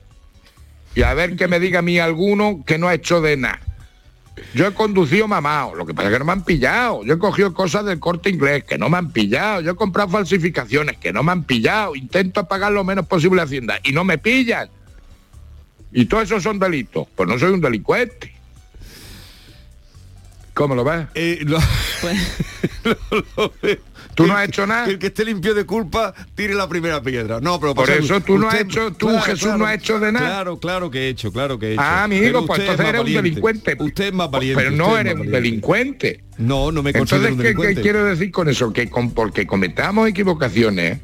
[1.00, 3.62] Y a ver que me diga a mí alguno que no ha hecho de nada.
[4.54, 7.06] Yo he conducido mamado, lo que pasa es que no me han pillado.
[7.06, 9.62] Yo he cogido cosas del corte inglés, que no me han pillado.
[9.62, 11.96] Yo he comprado falsificaciones, que no me han pillado.
[11.96, 14.68] Intento pagar lo menos posible a Hacienda y no me pillan.
[15.94, 17.08] Y todo eso son delitos.
[17.16, 18.34] Pues no soy un delincuente.
[20.54, 21.08] ¿Cómo lo ves?
[21.16, 21.60] Eh, lo-
[23.38, 23.78] lo veo.
[24.20, 24.86] ¿Tú no has hecho nada?
[24.86, 27.40] El que esté limpio de culpa, tire la primera piedra.
[27.40, 30.28] No, pero Por eso tú no has hecho- tú, Jesús, no has hecho de nada.
[30.28, 31.82] Claro, claro que he hecho, claro que he hecho.
[31.82, 33.78] Ah, amigo, pues entonces eres un delincuente.
[33.80, 34.62] Usted es más valiente.
[34.62, 36.24] Pero no eres un delincuente.
[36.38, 37.76] No, no me considero Entonces, un ¿qué, delincuente.
[37.76, 38.74] qué quiero decir con eso?
[38.74, 41.00] Que con, porque cometamos equivocaciones,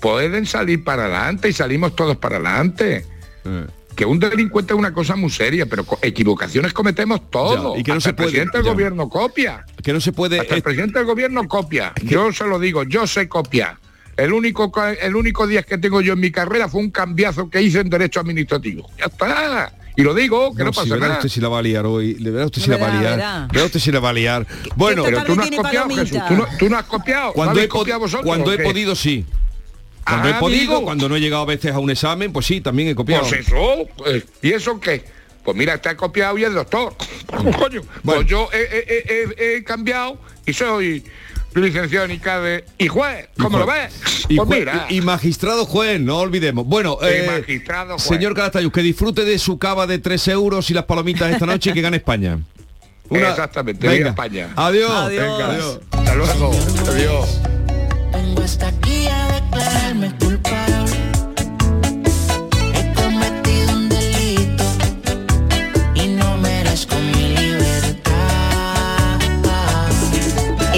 [0.00, 3.04] pueden salir para adelante y salimos todos para adelante.
[3.44, 3.66] Eh.
[3.96, 7.74] Que un delincuente es una cosa muy seria, pero equivocaciones cometemos todos.
[7.74, 8.72] Ya, y que no Hasta se el puede- presidente del ya.
[8.72, 9.64] gobierno copia.
[9.82, 10.40] Que no se puede...
[10.40, 11.92] Hasta el eh, presidente del gobierno copia.
[12.02, 13.76] Yo se lo digo, yo sé copiar.
[14.16, 17.48] El único, co- el único día que tengo yo en mi carrera fue un cambiazo
[17.50, 18.88] que hice en derecho administrativo.
[18.98, 19.72] Ya está.
[19.94, 21.18] Y lo digo, que no, si pasa verá nada.
[21.18, 22.14] usted si la va a liar hoy.
[22.14, 23.16] Le verá usted si la va a Verá, liar.
[23.16, 23.48] verá.
[23.52, 24.46] Verá usted si la va a liar.
[24.76, 26.18] Bueno, pero tú no has copiado, Jesús.
[26.28, 27.32] Tú no, tú no has copiado.
[27.34, 28.62] Cuando ¿No he, copiado vosotros cuando he qué?
[28.62, 29.26] podido, sí.
[30.04, 30.82] Cuando he Ah, podido, amigo.
[30.84, 33.22] cuando no he llegado a veces a un examen, pues sí, también he copiado.
[33.28, 35.04] Pues eso, pues, ¿y eso qué?
[35.44, 36.94] Pues mira, está copiado y es doctor.
[37.58, 41.04] Coño, pues yo he, he- he- he cambiado y soy
[41.54, 43.92] licenciado en ICADE y juez, ¿cómo lo ves?
[44.28, 46.66] Y, pues mira, y magistrado juez, no olvidemos.
[46.66, 48.02] Bueno, eh, magistrado juez.
[48.04, 51.70] señor Calatayud, que disfrute de su cava de 3 euros y las palomitas esta noche
[51.70, 52.38] y que gane España.
[53.08, 54.08] Una- exactamente, Venga.
[54.10, 54.48] España.
[54.56, 55.08] Adiós.
[55.10, 55.80] Venga, Adiós.
[55.90, 56.50] Hasta luego.
[56.88, 57.40] Adiós.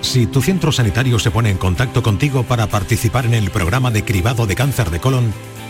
[0.00, 4.04] Si tu centro sanitario se pone en contacto contigo para participar en el programa de
[4.04, 5.34] cribado de cáncer de colon,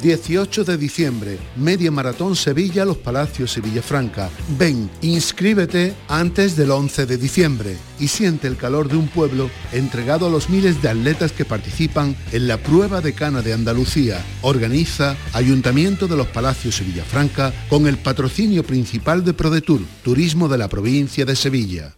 [0.00, 4.30] 18 de diciembre, Media Maratón Sevilla, Los Palacios y Villafranca.
[4.58, 10.26] Ven, inscríbete antes del 11 de diciembre y siente el calor de un pueblo entregado
[10.26, 14.24] a los miles de atletas que participan en la prueba de cana de Andalucía.
[14.42, 20.58] Organiza Ayuntamiento de Los Palacios y Villafranca con el patrocinio principal de ProDetour, Turismo de
[20.58, 21.97] la provincia de Sevilla.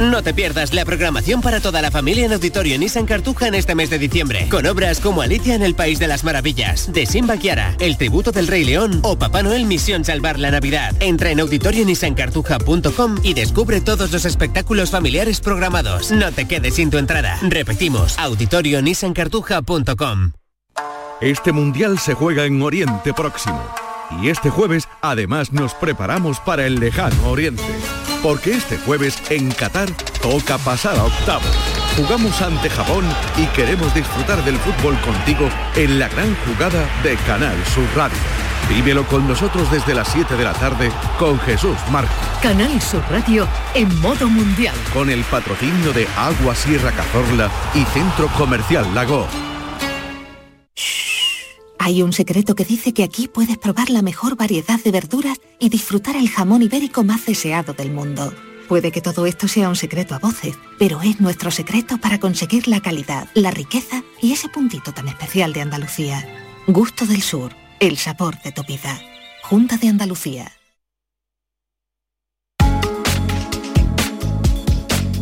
[0.00, 3.74] No te pierdas la programación para toda la familia en Auditorio Nissan Cartuja en este
[3.74, 7.36] mes de diciembre, con obras como Alicia en el País de las Maravillas, de Simba
[7.36, 10.94] Kiara, El Tributo del Rey León o Papá Noel Misión Salvar la Navidad.
[11.00, 16.10] Entra en auditorionissancartuja.com y descubre todos los espectáculos familiares programados.
[16.10, 17.38] No te quedes sin tu entrada.
[17.42, 20.32] Repetimos, auditorionissancartuja.com.
[21.20, 23.62] Este mundial se juega en Oriente Próximo.
[24.22, 27.62] Y este jueves además nos preparamos para el lejano Oriente.
[28.22, 29.90] Porque este jueves en Qatar
[30.20, 31.46] toca pasar a octavos.
[31.96, 33.04] Jugamos ante Japón
[33.38, 38.18] y queremos disfrutar del fútbol contigo en la gran jugada de Canal Sur Radio.
[38.68, 42.12] Vívelo con nosotros desde las 7 de la tarde con Jesús Marco.
[42.42, 44.74] Canal Sur Radio en modo mundial.
[44.92, 49.26] Con el patrocinio de Agua Sierra Cazorla y Centro Comercial Lago.
[51.82, 55.70] Hay un secreto que dice que aquí puedes probar la mejor variedad de verduras y
[55.70, 58.34] disfrutar el jamón ibérico más deseado del mundo.
[58.68, 62.68] Puede que todo esto sea un secreto a voces, pero es nuestro secreto para conseguir
[62.68, 66.28] la calidad, la riqueza y ese puntito tan especial de Andalucía.
[66.66, 69.00] Gusto del Sur, el sabor de tu vida.
[69.42, 70.52] Junta de Andalucía.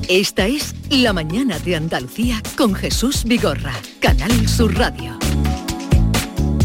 [0.09, 5.28] Esta es La mañana de Andalucía con Jesús Vigorra, Canal Sur Radio.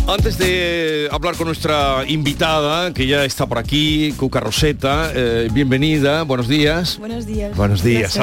[0.05, 6.23] Antes de hablar con nuestra invitada, que ya está por aquí, Cuca Roseta, eh, bienvenida,
[6.23, 6.97] buenos días.
[6.99, 7.55] Buenos días.
[7.55, 8.19] Buenos días.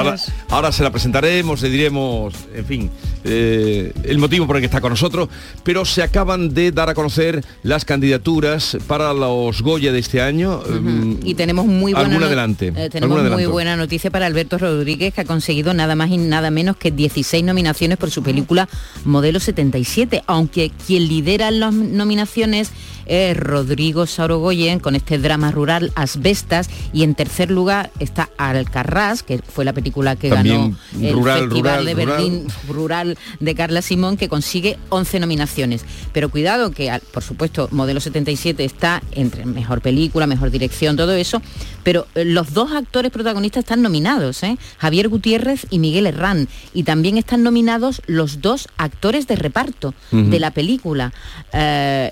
[0.49, 2.89] Ahora, se la presentaremos, le diremos, en fin,
[3.23, 5.27] eh, el motivo por el que está con nosotros,
[5.63, 10.61] pero se acaban de dar a conocer las candidaturas para los Goya de este año.
[10.69, 12.67] Mm, Y tenemos muy buena ¿Algún no- adelante?
[12.67, 16.17] eh, ¿Algún tenemos muy buena noticia para Alberto Rodríguez que ha conseguido nada más y
[16.17, 18.69] nada menos que 16 nominaciones por su película
[19.03, 22.71] Modelo 77, aunque quien lidera las nominaciones
[23.05, 29.39] es Rodrigo Saurogoyen con este drama rural Asbestas y en tercer lugar está Alcarrás, que
[29.39, 31.93] fue la película que También ganó el rural, Festival rural, de.
[31.93, 35.83] Berlín rural de Carla Simón que consigue 11 nominaciones.
[36.13, 41.41] Pero cuidado que, por supuesto, Modelo 77 está entre mejor película, mejor dirección, todo eso,
[41.83, 44.57] pero eh, los dos actores protagonistas están nominados, ¿eh?
[44.77, 46.47] Javier Gutiérrez y Miguel Herrán.
[46.73, 51.13] Y también están nominados los dos actores de reparto de la película.
[51.53, 51.60] Eh,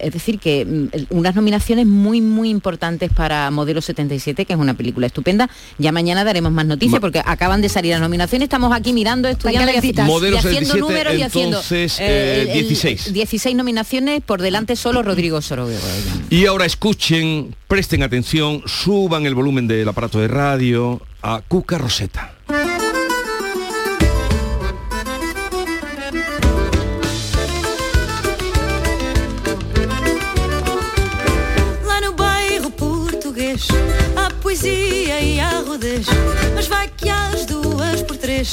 [0.01, 0.87] es decir, que mm,
[1.17, 5.49] unas nominaciones muy, muy importantes para Modelo 77, que es una película estupenda.
[5.77, 8.45] Ya mañana daremos más noticias Ma- porque acaban de salir las nominaciones.
[8.45, 12.47] Estamos aquí mirando, estudiando y, haci- Modelo y haciendo 77, números y haciendo eh, el-
[12.49, 13.13] el- 16.
[13.13, 15.79] 16 nominaciones, por delante solo Rodrigo Sorogoyen.
[16.29, 22.33] Y ahora escuchen, presten atención, suban el volumen del aparato de radio a Cuca Roseta.
[36.55, 38.51] Mas vai que às duas por três.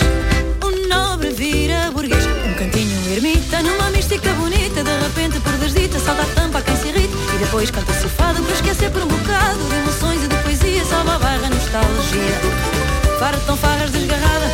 [0.63, 2.25] O nobre vira burguês.
[2.27, 4.83] Um cantinho ermita numa mística bonita.
[4.83, 7.17] De repente por desdita salta a tampa a quem se irrita.
[7.35, 10.85] E depois canta-se o fado para esquecer por um bocado De emoções e de poesia.
[10.85, 12.77] Salva a barra nostalgia.
[13.19, 14.53] Fartam farras desgarradas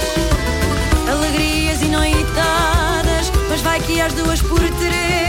[1.10, 5.21] Alegrias e noitadas Mas vai que às duas por três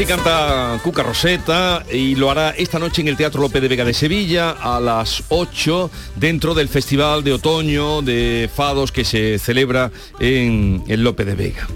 [0.00, 3.84] Así canta Cuca Roseta y lo hará esta noche en el Teatro López de Vega
[3.84, 9.90] de Sevilla a las 8 dentro del Festival de Otoño de Fados que se celebra
[10.18, 11.68] en el López de Vega.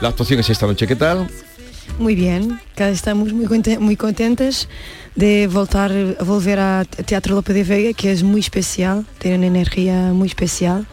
[0.00, 1.28] La actuación es esta noche, ¿qué tal?
[2.00, 3.46] Muy bien, estamos muy,
[3.78, 4.68] muy contentes
[5.14, 10.26] de volver a Teatro Lope de Vega, que es muy especial, tiene una energía muy
[10.26, 10.84] especial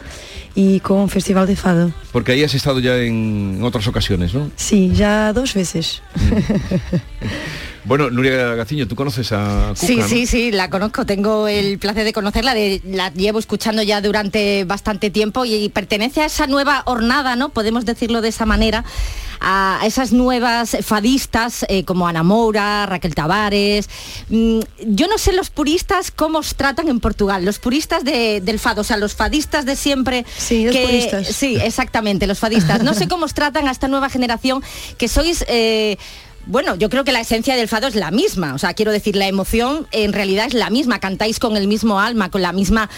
[0.54, 1.92] y con un festival de fado.
[2.16, 4.50] Porque ahí has estado ya en otras ocasiones, ¿no?
[4.56, 6.00] Sí, ya dos veces.
[7.84, 9.86] Bueno, Nuria Gaciño, ¿tú conoces a Cuca?
[9.86, 10.08] Sí, no?
[10.08, 11.06] sí, sí, la conozco.
[11.06, 12.52] Tengo el placer de conocerla.
[12.52, 17.50] de- la llevo escuchando ya durante bastante tiempo y, pertenece a esa nueva hornada, ¿no?
[17.50, 18.84] Podemos decirlo de esa manera.
[19.38, 23.88] A esas nuevas fadistas eh, como Ana Moura, Raquel Tavares.
[24.30, 28.58] Mm, yo no sé los puristas cómo os tratan en Portugal, los puristas de- del
[28.58, 30.24] fado, o sea, los fadistas de siempre.
[30.36, 31.28] Sí, los puristas.
[31.28, 32.82] Sí, exactamente, los fadistas.
[32.82, 34.62] No sé cómo os tratan a esta nueva generación
[34.98, 35.44] que sois...
[35.48, 35.96] eh,
[36.46, 39.16] bueno, yo creo que la esencia del fado es la misma, o sea, quiero decir,
[39.16, 42.88] la emoción en realidad es la misma, cantáis con el mismo alma, con la misma,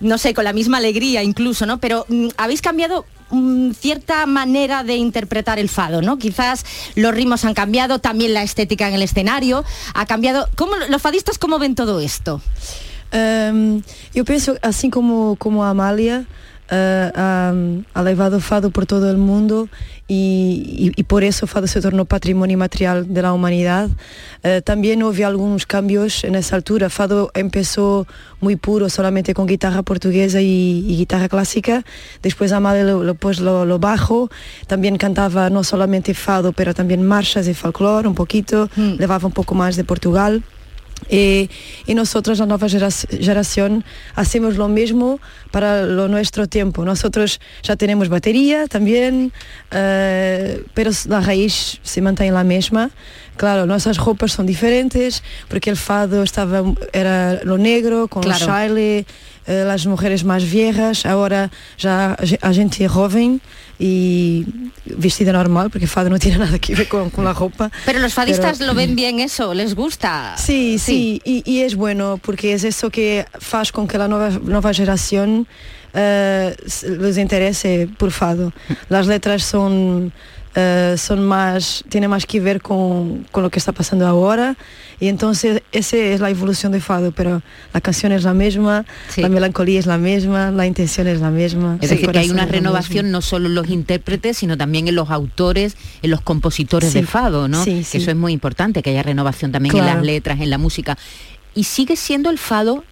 [0.00, 1.78] no sé, con la misma alegría incluso, ¿no?
[1.78, 6.16] Pero mm, habéis cambiado mm, cierta manera de interpretar el fado, ¿no?
[6.16, 10.48] Quizás los ritmos han cambiado, también la estética en el escenario ha cambiado.
[10.54, 12.40] ¿Cómo, los fadistas cómo ven todo esto?
[13.12, 13.82] Hum,
[14.14, 16.24] eu penso, assim como, como a Amália,
[17.14, 17.52] ha,
[17.94, 19.68] ha levado o fado por todo o mundo
[20.08, 23.92] e por isso o fado se tornou patrimônio material da humanidade.
[23.92, 26.90] Uh, também houve alguns cambios nessa altura.
[26.90, 28.06] Fado começou
[28.40, 31.82] muito puro, solamente com guitarra portuguesa e, e guitarra clássica.
[32.20, 34.28] Depois Amália lo, lo lo, lo bajo.
[34.66, 38.68] Também cantava não solamente fado, pero também marchas e folclore, um pouquito.
[38.98, 40.32] Levava um pouco mais de Portugal.
[41.10, 41.50] Y,
[41.86, 43.84] y nosotros, la nueva generación,
[44.14, 46.84] hacemos lo mismo para lo nuestro tiempo.
[46.84, 49.32] Nosotros ya tenemos batería también,
[49.70, 52.90] eh, pero la raíz se mantiene la misma.
[53.36, 58.44] Claro, nuestras ropas son diferentes, porque el fado estaba, era lo negro, con Claro.
[58.46, 59.06] chale,
[59.46, 63.40] eh, las mujeres más viejas, ahora ya a gente joven
[63.78, 64.46] y
[64.84, 67.70] vestida normal, porque fado no tiene nada que ver con, con la ropa.
[67.84, 70.36] Pero los fadistas Pero- lo ven bien eso, les gusta.
[70.36, 74.30] Sí, sí, y, y es bueno porque es eso que faz con que la nueva,
[74.42, 75.46] nueva generación
[75.94, 76.54] eh,
[77.00, 78.52] les interese por fado.
[78.88, 80.12] Las letras son,
[80.54, 84.56] eh, son más, tienen más que ver con, con lo que está pasando ahora
[85.00, 87.42] y entonces esa es la evolución de fado, pero
[87.72, 88.84] la canción es la misma,
[89.16, 91.78] la melancolía es la misma, la intención es la misma.
[91.80, 95.10] Es decir, que hay una renovación no solo en los intérpretes, sino también en los
[95.10, 97.00] autores, en los compositores Sí.
[97.00, 97.64] de fado, ¿no?
[97.64, 97.98] Sí, Que.
[97.98, 100.96] Eso es muy importante, que haya renovación también en las letras, en la música.
[101.54, 102.84] Y sigue siendo el fado,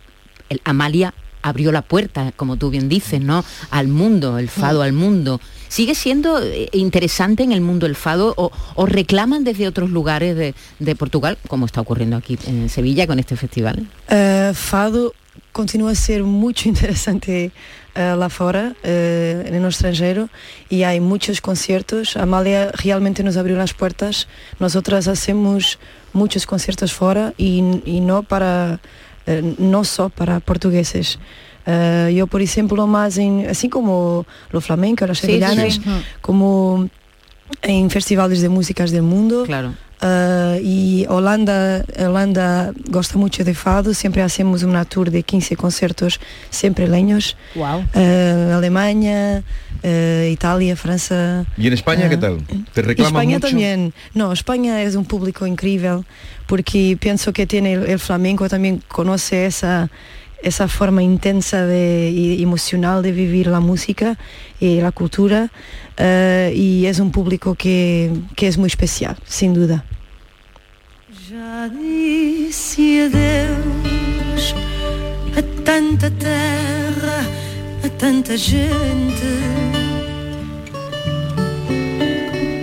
[0.49, 3.45] el Amalia abrió la puerta, como tú bien dices, ¿no?
[3.71, 5.41] Al mundo, el fado al mundo.
[5.69, 10.37] ¿Sigue siendo eh, interesante en el mundo el fado o, o reclaman desde otros lugares
[10.37, 13.87] de, de Portugal, como está ocurriendo aquí en Sevilla con este festival?
[14.11, 15.15] Uh, fado
[15.53, 17.53] continua a ser muito interessante
[17.95, 20.29] uh, lá fora, uh, no estrangeiro,
[20.71, 22.17] e há muitos concertos.
[22.17, 24.27] A Amália realmente nos abriu as portas.
[24.59, 25.79] Nós outras hacemos
[26.13, 28.81] muitos concertos fora e, e não para
[29.59, 31.19] não só para portugueses.
[31.67, 35.81] Uh, eu, por exemplo, mais em, assim como o flamenco, as sevillanas,
[36.23, 36.91] como
[37.63, 39.45] em festivais de músicas do mundo.
[39.47, 39.75] Claro.
[40.03, 46.19] Uh, e Holanda, Holanda gosta muito de fado, sempre hacemos uma tour de 15 concertos
[46.51, 47.37] sempre lenhos.
[47.55, 47.81] Wow.
[47.95, 49.45] Uh, Alemanha,
[49.85, 51.45] uh, Itália, França.
[51.59, 52.39] ¿Y en España qué tal?
[52.73, 53.49] ¿Te reclaman España mucho?
[53.49, 53.93] también.
[54.15, 56.03] No, España es un público increíble
[56.47, 59.91] porque pienso que tiene el, el flamenco también conoce esa
[60.43, 64.19] esa forma intensa de, y emocional de vivir la música
[64.59, 65.51] y la cultura
[65.97, 69.85] eh, y es un público que, que es muy especial, sin duda.
[71.29, 74.55] Já disse adeus
[75.37, 77.21] a tanta terra,
[77.85, 79.29] a tanta gente.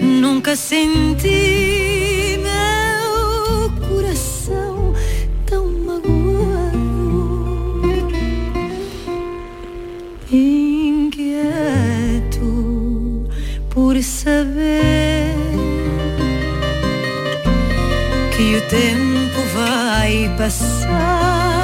[0.01, 1.96] Nunca senti
[10.31, 11.37] inquieto
[13.69, 15.35] por saber
[18.35, 21.56] que o tempo vai passar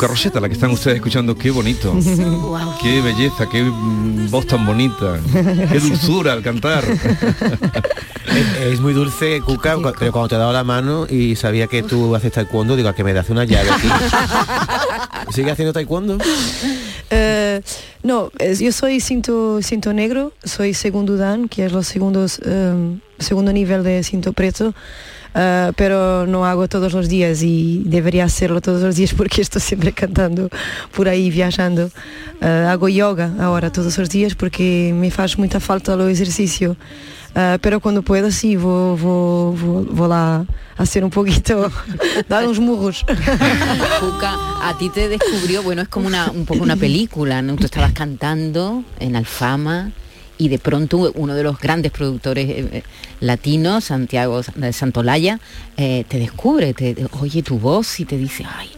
[0.00, 1.36] Cuca Roseta, la que están ustedes escuchando.
[1.36, 1.92] Qué bonito.
[2.82, 3.62] Qué belleza, qué
[4.30, 5.20] voz tan bonita.
[5.70, 6.82] Qué dulzura al cantar.
[8.30, 11.66] Es, es muy dulce, Cuca, cu- pero cuando te he dado la mano y sabía
[11.66, 13.88] que tú haces taekwondo, digo, a que me das una llave aquí.
[15.34, 16.16] ¿Sigue haciendo taekwondo?
[17.10, 17.60] Eh,
[18.04, 22.98] no, es- yo soy cinto, cinto negro, soy segundo dan, que es los segundos, eh,
[23.18, 24.74] segundo nivel de cinto preto,
[25.34, 29.62] eh, pero no hago todos los días y debería hacerlo todos los días porque estoy
[29.62, 30.48] siempre cantando
[30.94, 31.90] por ahí, viajando.
[32.40, 36.76] Eh, hago yoga ahora todos los días porque me hace mucha falta el ejercicio.
[37.34, 40.44] Eh, pero cuando puedo sí, vou, vou, vou, vou lá
[40.76, 41.70] hacer un poquito,
[42.28, 43.04] dar uns murros.
[44.62, 47.56] A ti te descubrió, bueno, es como una, un poco una película, ¿no?
[47.56, 49.92] Tú estabas cantando en Alfama
[50.40, 52.82] y de pronto uno de los grandes productores eh, eh,
[53.20, 55.38] latinos, Santiago de Santolaya,
[55.76, 58.70] eh, te descubre, te, te oye tu voz y te dice, ay,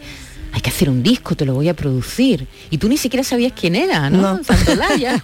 [0.51, 2.47] hay que hacer un disco, te lo voy a producir.
[2.69, 4.35] Y tú ni siquiera sabías quién era, ¿no?
[4.35, 4.43] No.
[4.43, 5.23] Santolaya,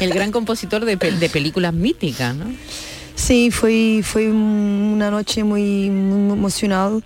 [0.00, 2.46] el gran compositor de, de películas míticas, ¿no?
[3.14, 7.02] Sim, foi, foi uma noite muito, muito emocional,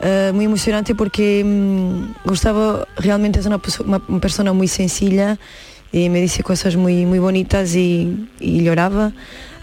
[0.00, 3.60] eh, muito emocionante porque hum, Gustavo realmente uma,
[4.08, 5.38] uma persona muito sencilla
[5.92, 9.12] e me disse coisas muito, muito bonitas e llorava.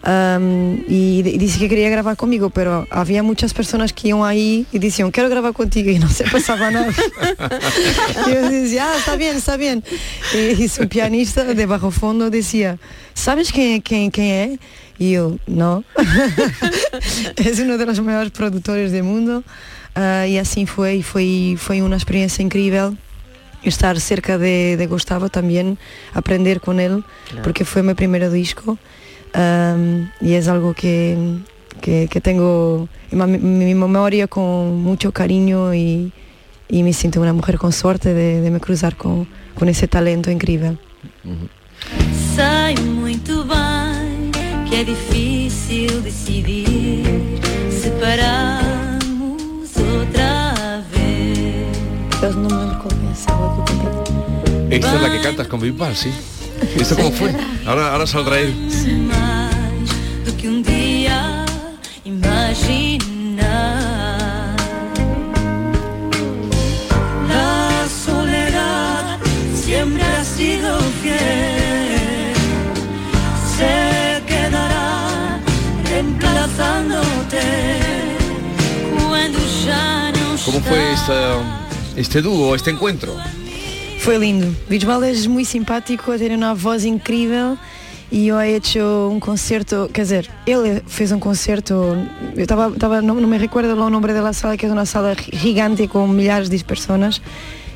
[0.08, 4.66] Um, y, y dice que quería grabar conmigo, pero había muchas personas que iban ahí
[4.72, 6.88] y decían, quiero grabar contigo y no se pasaba nada.
[8.28, 9.84] y yo decía, ah, está bien, está bien.
[10.34, 12.78] Y, y su pianista de bajo fondo decía,
[13.14, 14.60] ¿sabes quién, quién, quién es?
[15.00, 15.84] Y yo, no.
[17.36, 19.44] es uno de los mejores productores del mundo.
[19.96, 22.96] Ah, y así fue, y fue, fue una experiencia increíble
[23.70, 25.78] estar cerca de, de Gustavo también,
[26.14, 27.44] aprender con él, Claro.
[27.44, 28.78] porque fue mi primer disco.
[29.36, 31.18] Um, y es algo que,
[31.82, 36.12] que, que tengo en mi, mi memoria con mucho cariño y,
[36.70, 40.32] y me siento una mujer con suerte de, de me cruzar con, con ese talento
[40.32, 40.78] increíble.
[42.36, 44.32] Sei muito bem
[54.70, 56.12] Esta es la que cantas con Bisbal, sí.
[56.76, 57.34] ¿Esto cómo fue?
[57.66, 58.54] Ahora, ahora saldrá él.
[59.08, 59.90] Mais
[60.26, 61.46] do que dia
[62.04, 63.38] imaginar.
[67.30, 69.20] La soledad
[69.56, 72.34] siempre ha sido fiel.
[73.58, 75.40] Se quedará
[75.90, 77.46] reemplazándote
[79.08, 81.38] cuando ya no ¿Cómo fue esta,
[81.96, 83.16] este dúo, este encuentro?
[84.08, 84.56] Foi lindo.
[84.70, 87.58] Bisbal é muito simpático, tem uma voz incrível
[88.10, 88.80] e eu he hecho
[89.12, 91.74] um concerto, quer dizer, ele fez um concerto,
[92.34, 95.14] eu estava, estava não, não me recuerdo o nome da sala, que é uma sala
[95.34, 97.22] gigante com milhares de pessoas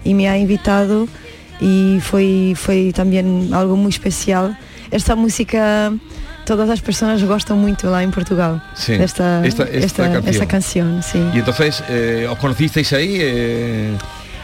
[0.05, 1.09] e me ha invitado
[1.61, 4.51] e foi, foi também algo muito especial.
[4.89, 5.93] Esta música
[6.45, 8.61] todas as pessoas gostam muito lá em Portugal.
[8.73, 11.29] Sí, Desta, esta- esta esta canción, sim.
[11.33, 13.17] Y entonces, eh, ¿os conocisteis ahí?
[13.19, 13.97] eh?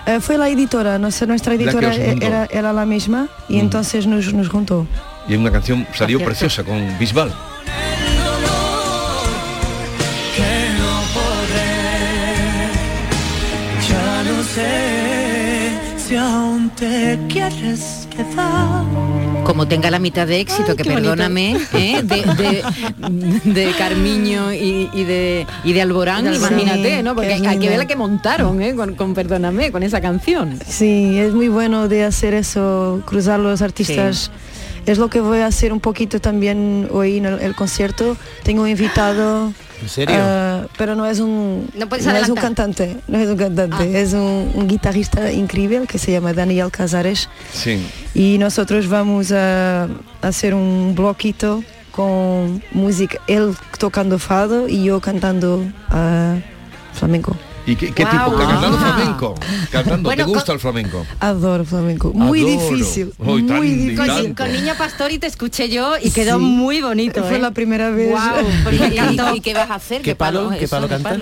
[0.08, 3.60] Eh, foi a editora, nossa, nuestra La editora era, era la misma y Mm.
[3.66, 4.88] entonces nos, nos juntó.
[5.28, 6.26] y una canción salió Acierto.
[6.26, 7.30] preciosa con Bisbal.
[10.38, 12.72] que no poder.
[13.90, 18.07] Ya no sé si aún te quieres
[19.44, 22.02] Como tenga la mitad de éxito, que perdóname, ¿eh?
[22.04, 27.16] de, de, de Carmiño y, y de, y de Alborán, imagínate, ¿no?
[27.16, 28.76] Porque hay, que ver la que montaron, ¿eh?
[28.76, 30.60] Con, con Perdóname, con esa canción.
[30.68, 34.32] Sí, es muy bueno de hacer eso, cruzar los artistas.
[34.86, 38.18] Es lo que voy a hacer un poquito también hoy en el, el concierto.
[38.44, 39.54] Tengo invitado.
[39.82, 40.16] ¿En serio?
[40.20, 41.86] ah, pero no es un No
[42.18, 46.34] es un cantante, no es un cantante, es un, un guitarrista increíble que se llama
[46.34, 47.86] Daniel Casares Sí.
[48.14, 49.88] y nosotros vamos a
[50.22, 56.36] hacer un bloquito con música, él tocando fado y yo cantando ah,
[56.94, 57.36] flamenco.
[57.68, 58.32] ¿Y qué, qué Guau.
[58.32, 58.38] tipo?
[58.38, 58.94] Cantando Ah.
[58.96, 59.36] flamenco.
[59.72, 60.08] Cantando.
[60.10, 61.06] Bueno, ¿Te gusta el flamenco?
[61.20, 62.70] Adoro flamenco, muy Adoro.
[62.72, 64.36] difícil, Hoy muy difícil.
[64.36, 66.46] Con Niño Pastor y te escuché yo y quedó Sí.
[66.46, 67.24] muy bonito.
[67.24, 67.40] Fue ¿eh?
[67.40, 68.10] la primera vez.
[68.10, 69.36] Guau, ¿Y, porque y- cantó.
[69.36, 70.02] y qué vas a hacer?
[70.02, 71.20] ¿Qué palo- qué eso, palo cantas?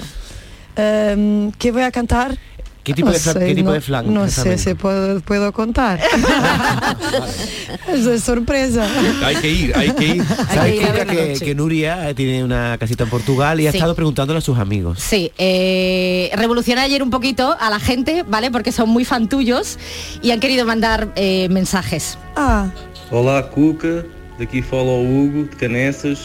[0.76, 2.38] Em, ¿Qué voy a cantar?
[2.86, 5.52] ¿Qué tipo No de sé, qué tipo no- de flan- No sé si puedo, puedo
[5.52, 6.00] contar.
[7.92, 8.88] es de sorpresa.
[9.24, 10.24] Hay que ir, hay que ir.
[10.54, 11.06] ¿Sabes que
[11.40, 13.78] que, que Nuria eh, tiene una casita en Portugal y ha Sí.
[13.78, 15.00] estado preguntándole a sus amigos?
[15.02, 18.52] Sí, eh, revolucioné ayer un poquito a la gente, ¿vale?
[18.52, 19.78] Porque son muy fan tuyos
[20.22, 22.18] y han querido mandar eh, mensajes.
[22.36, 22.68] Ah,
[23.12, 24.04] Olá Cuca,
[24.40, 26.20] daqui fala o Hugo de Canessas.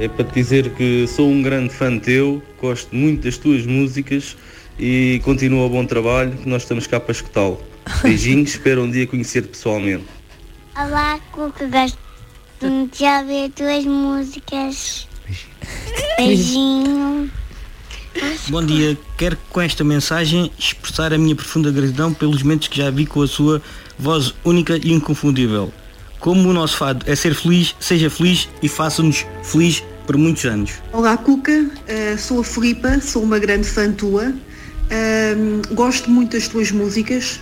[0.00, 4.36] É para te dizer que sou um grande fã teu, gosto muito das tuas músicas
[4.78, 7.60] e continua o bom trabalho, que nós estamos cá para escutá-lo.
[8.02, 10.04] Beijinhos, espero um dia conhecer pessoalmente.
[10.76, 11.98] Olá, Cuca, gosto
[12.60, 15.06] de ouvir tuas músicas.
[16.18, 17.30] Beijinho.
[18.48, 22.90] Bom dia, quero com esta mensagem expressar a minha profunda gratidão pelos momentos que já
[22.90, 23.60] vi com a sua
[23.98, 25.72] voz única e inconfundível.
[26.20, 30.72] Como o nosso fado é ser feliz, seja feliz e faça-nos feliz por muitos anos.
[30.92, 34.32] Olá Cuca, Eh, sou a Filipa, sou uma grande fã tua.
[34.90, 37.40] Ahm, gosto muito das tuas músicas.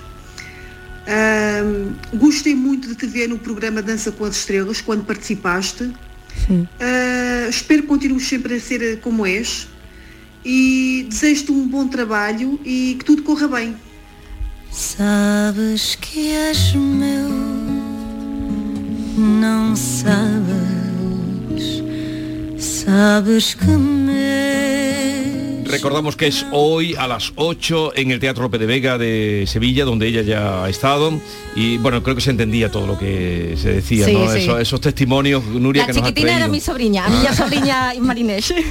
[1.06, 5.92] Ahm, gostei muito de te ver no programa Dança com as Estrelas, quando participaste.
[6.80, 9.68] Ah, espero que continues sempre a ser como és.
[10.44, 13.76] E desejo-te um bom trabalho e que tudo corra bem.
[14.70, 17.28] Sabes que és meu,
[19.18, 20.72] não sabes
[22.84, 25.41] Sabes que me
[25.72, 29.84] Recordamos que es hoy a las 8 en el Teatro Lope de Vega de Sevilla,
[29.86, 31.12] donde ella ya ha estado.
[31.56, 34.30] Y bueno, creo que se entendía todo lo que se decía, Sí, ¿no?
[34.30, 34.38] sí.
[34.40, 37.92] Eso- esos testimonios, Nuria, La que nos chiquitina era mi sobrina, a mí ya sobrina
[38.00, 38.52] Marinés.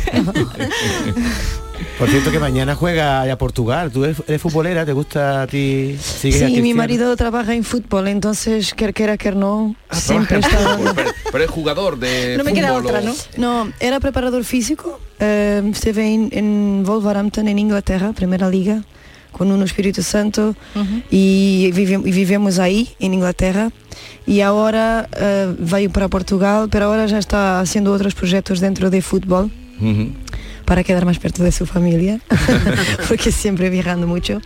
[1.97, 3.91] Por cierto que mañana juega a Portugal.
[3.91, 4.85] ¿Tú eres, eres futbolera?
[4.85, 5.95] ¿Te gusta a ti?
[6.01, 10.39] ¿Sigues a Sí, mi marido trabaja en fútbol, entonces quer quiera, quer no, Ah, siempre
[10.39, 10.77] está...
[10.95, 13.13] pero, pero es jugador de No me queda otra, o- ¿no?
[13.37, 18.83] No, era preparador físico, eh, esteve en, en Wolverhampton, en Inglaterra, Primera Liga,
[19.31, 20.55] con uno Espíritu Santo,
[21.09, 23.71] y, vive- y vivemos ahí, en Inglaterra,
[24.25, 29.49] y ahora eh, para Portugal, pero ahora já está haciendo otros proyectos dentro de fútbol.
[30.71, 32.21] Para quedar más perto de su familia,
[33.09, 34.39] porque siempre viajando mucho,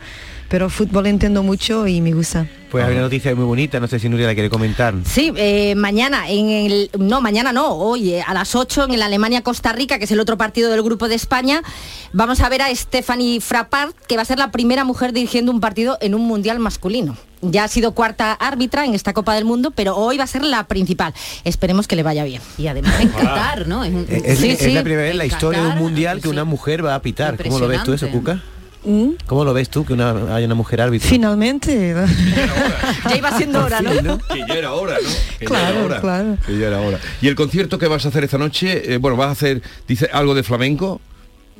[0.49, 2.47] pero fútbol entiendo mucho y me gusta.
[2.71, 4.95] Pues hay una noticia muy bonita, no sé si Nuria la quiere comentar.
[5.05, 9.03] Sí, eh, mañana en el no mañana no, hoy eh, a las 8 en el
[9.03, 11.61] Alemania Costa Rica, que es el otro partido del grupo de España,
[12.11, 15.59] vamos a ver a Stephanie Frappart, que va a ser la primera mujer dirigiendo un
[15.59, 17.15] partido en un mundial masculino.
[17.51, 20.43] Ya ha sido cuarta árbitra en esta Copa del Mundo, pero hoy va a ser
[20.43, 21.13] la principal.
[21.43, 22.41] Esperemos que le vaya bien.
[22.57, 23.83] Y además en Qatar, ¿no?
[23.83, 24.71] Es un- Es, es- Sí, es sí.
[24.73, 27.37] la primera vez en la historia de un mundial que una mujer va a pitar.
[27.41, 28.41] ¿Cómo lo ves tú eso, Cuca?
[28.83, 29.13] ¿Mm?
[29.25, 31.09] ¿Cómo lo ves tú que una, haya una mujer árbitra?
[31.09, 31.95] Finalmente.
[33.09, 34.17] Ya iba siendo hora, ¿no?
[34.19, 35.09] Que ya era hora, ¿no?
[35.39, 36.01] Que ya Claro, era hora.
[36.01, 36.37] claro.
[36.45, 36.99] Que ya era hora.
[37.21, 40.09] Y el concierto que vas a hacer esta noche, eh, bueno, vas a hacer, dice,
[40.13, 41.01] algo de flamenco,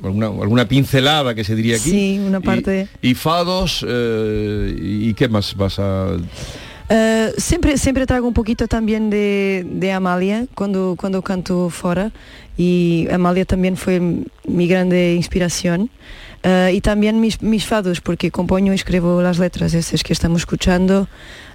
[0.02, 1.90] alguna, alguna pincelada que se diría aquí.
[1.90, 6.16] Sí, una Y- parte- Y, fados, eh, y qué más vas a...
[6.88, 12.12] Eh, siempre, siempre traigo un poquito también de, de Amalia cuando, cuando canto fuera
[12.56, 14.00] y Amalia también fue
[14.46, 15.90] mi grande inspiración.
[16.44, 20.42] Eh, y también mis, mis fados, porque compongo y escribo las letras esas que estamos
[20.42, 21.08] escuchando.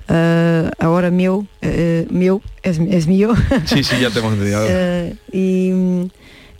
[0.09, 3.33] Eh, ahora mío, eh, mío es, es mío.
[3.65, 4.65] Sí, sí, ya te hemos entendido.
[4.69, 6.11] Eh, y,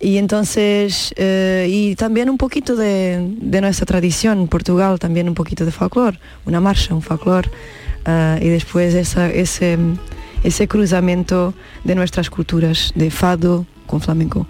[0.02, 5.64] y entonces, eh, y también un poquito de, de nuestra tradición, Portugal, también un poquito
[5.64, 7.49] de folclore, una marcha, un folclore,
[8.06, 9.78] eh, y después esa, ese,
[10.43, 14.47] ese cruzamiento de nuestras culturas, de fado con flamenco.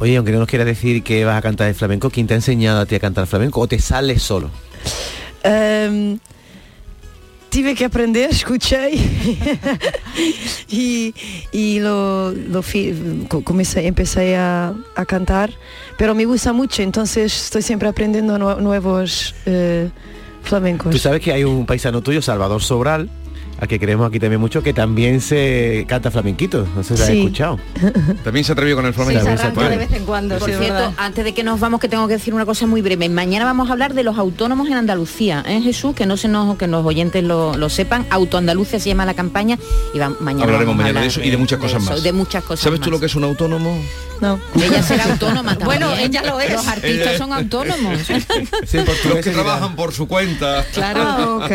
[0.00, 2.36] Oye, aunque no nos quieras decir que vas a cantar el flamenco, ¿quién te ha
[2.36, 4.50] enseñado a ti a cantar flamenco o te sales solo?
[5.42, 6.18] Em,
[7.50, 8.90] tive que aprender, escuché
[10.68, 11.14] y,
[11.52, 12.62] y lo, lo
[13.28, 15.50] co- comencé, empecé a, a cantar,
[15.98, 19.90] pero me gusta mucho, entonces estoy siempre aprendiendo nue- nuevos eh,
[20.42, 20.90] flamencos.
[20.92, 23.10] Tú sabes que hay un paisano tuyo, Salvador Sobral,
[23.60, 26.66] al que queremos aquí también mucho, que también se canta flamenquito.
[26.74, 27.18] No sé si lo has Sí.
[27.18, 27.58] escuchado.
[28.24, 29.22] También se atrevió con el flamenco.
[29.22, 29.88] Se atreve.
[29.92, 30.38] en cuando.
[30.38, 30.92] Por sí, cierto, verdad.
[30.96, 33.08] antes de que nos vamos, que tengo que decir una cosa muy breve.
[33.08, 35.94] Mañana vamos a hablar de los autónomos en Andalucía, ¿eh, Jesús?
[35.94, 38.06] Que no se nos, que los oyentes lo, lo sepan.
[38.10, 39.58] Autoandalucía se llama la campaña
[39.94, 41.90] y va- mañana Hablaremos vamos a mañana de hablar eso y de muchas cosas eso,
[41.92, 42.02] más.
[42.02, 43.78] De muchas cosas ¿Sabes tú lo que es un autónomo?
[44.20, 44.38] No.
[44.54, 45.66] Ella será autónoma también.
[45.66, 46.52] Bueno, ella lo es.
[46.52, 47.98] Los artistas son autónomos.
[48.66, 50.64] Sí, Los que trabajan por su cuenta.
[50.82, 51.50] Ah, ok.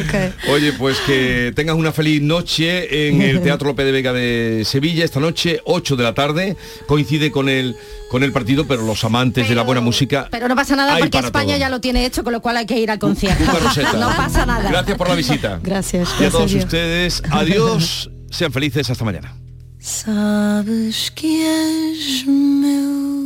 [0.00, 0.25] Ok.
[0.48, 5.04] Oye, pues que tengas una feliz noche en el Teatro López de Vega de Sevilla.
[5.04, 6.56] Esta noche, 8 de la tarde,
[6.86, 7.76] coincide con el,
[8.10, 10.28] con el partido, pero los amantes de la buena música...
[10.30, 11.58] Pero no pasa nada porque España todo.
[11.58, 13.44] ya lo tiene hecho, con lo cual hay que ir al concierto.
[13.96, 14.70] No pasa nada.
[14.70, 15.60] Gracias por la visita.
[15.62, 16.08] Gracias.
[16.20, 19.34] Y a todos ustedes, adiós, sean felices, hasta mañana.
[19.86, 23.25] Sabes que és meu.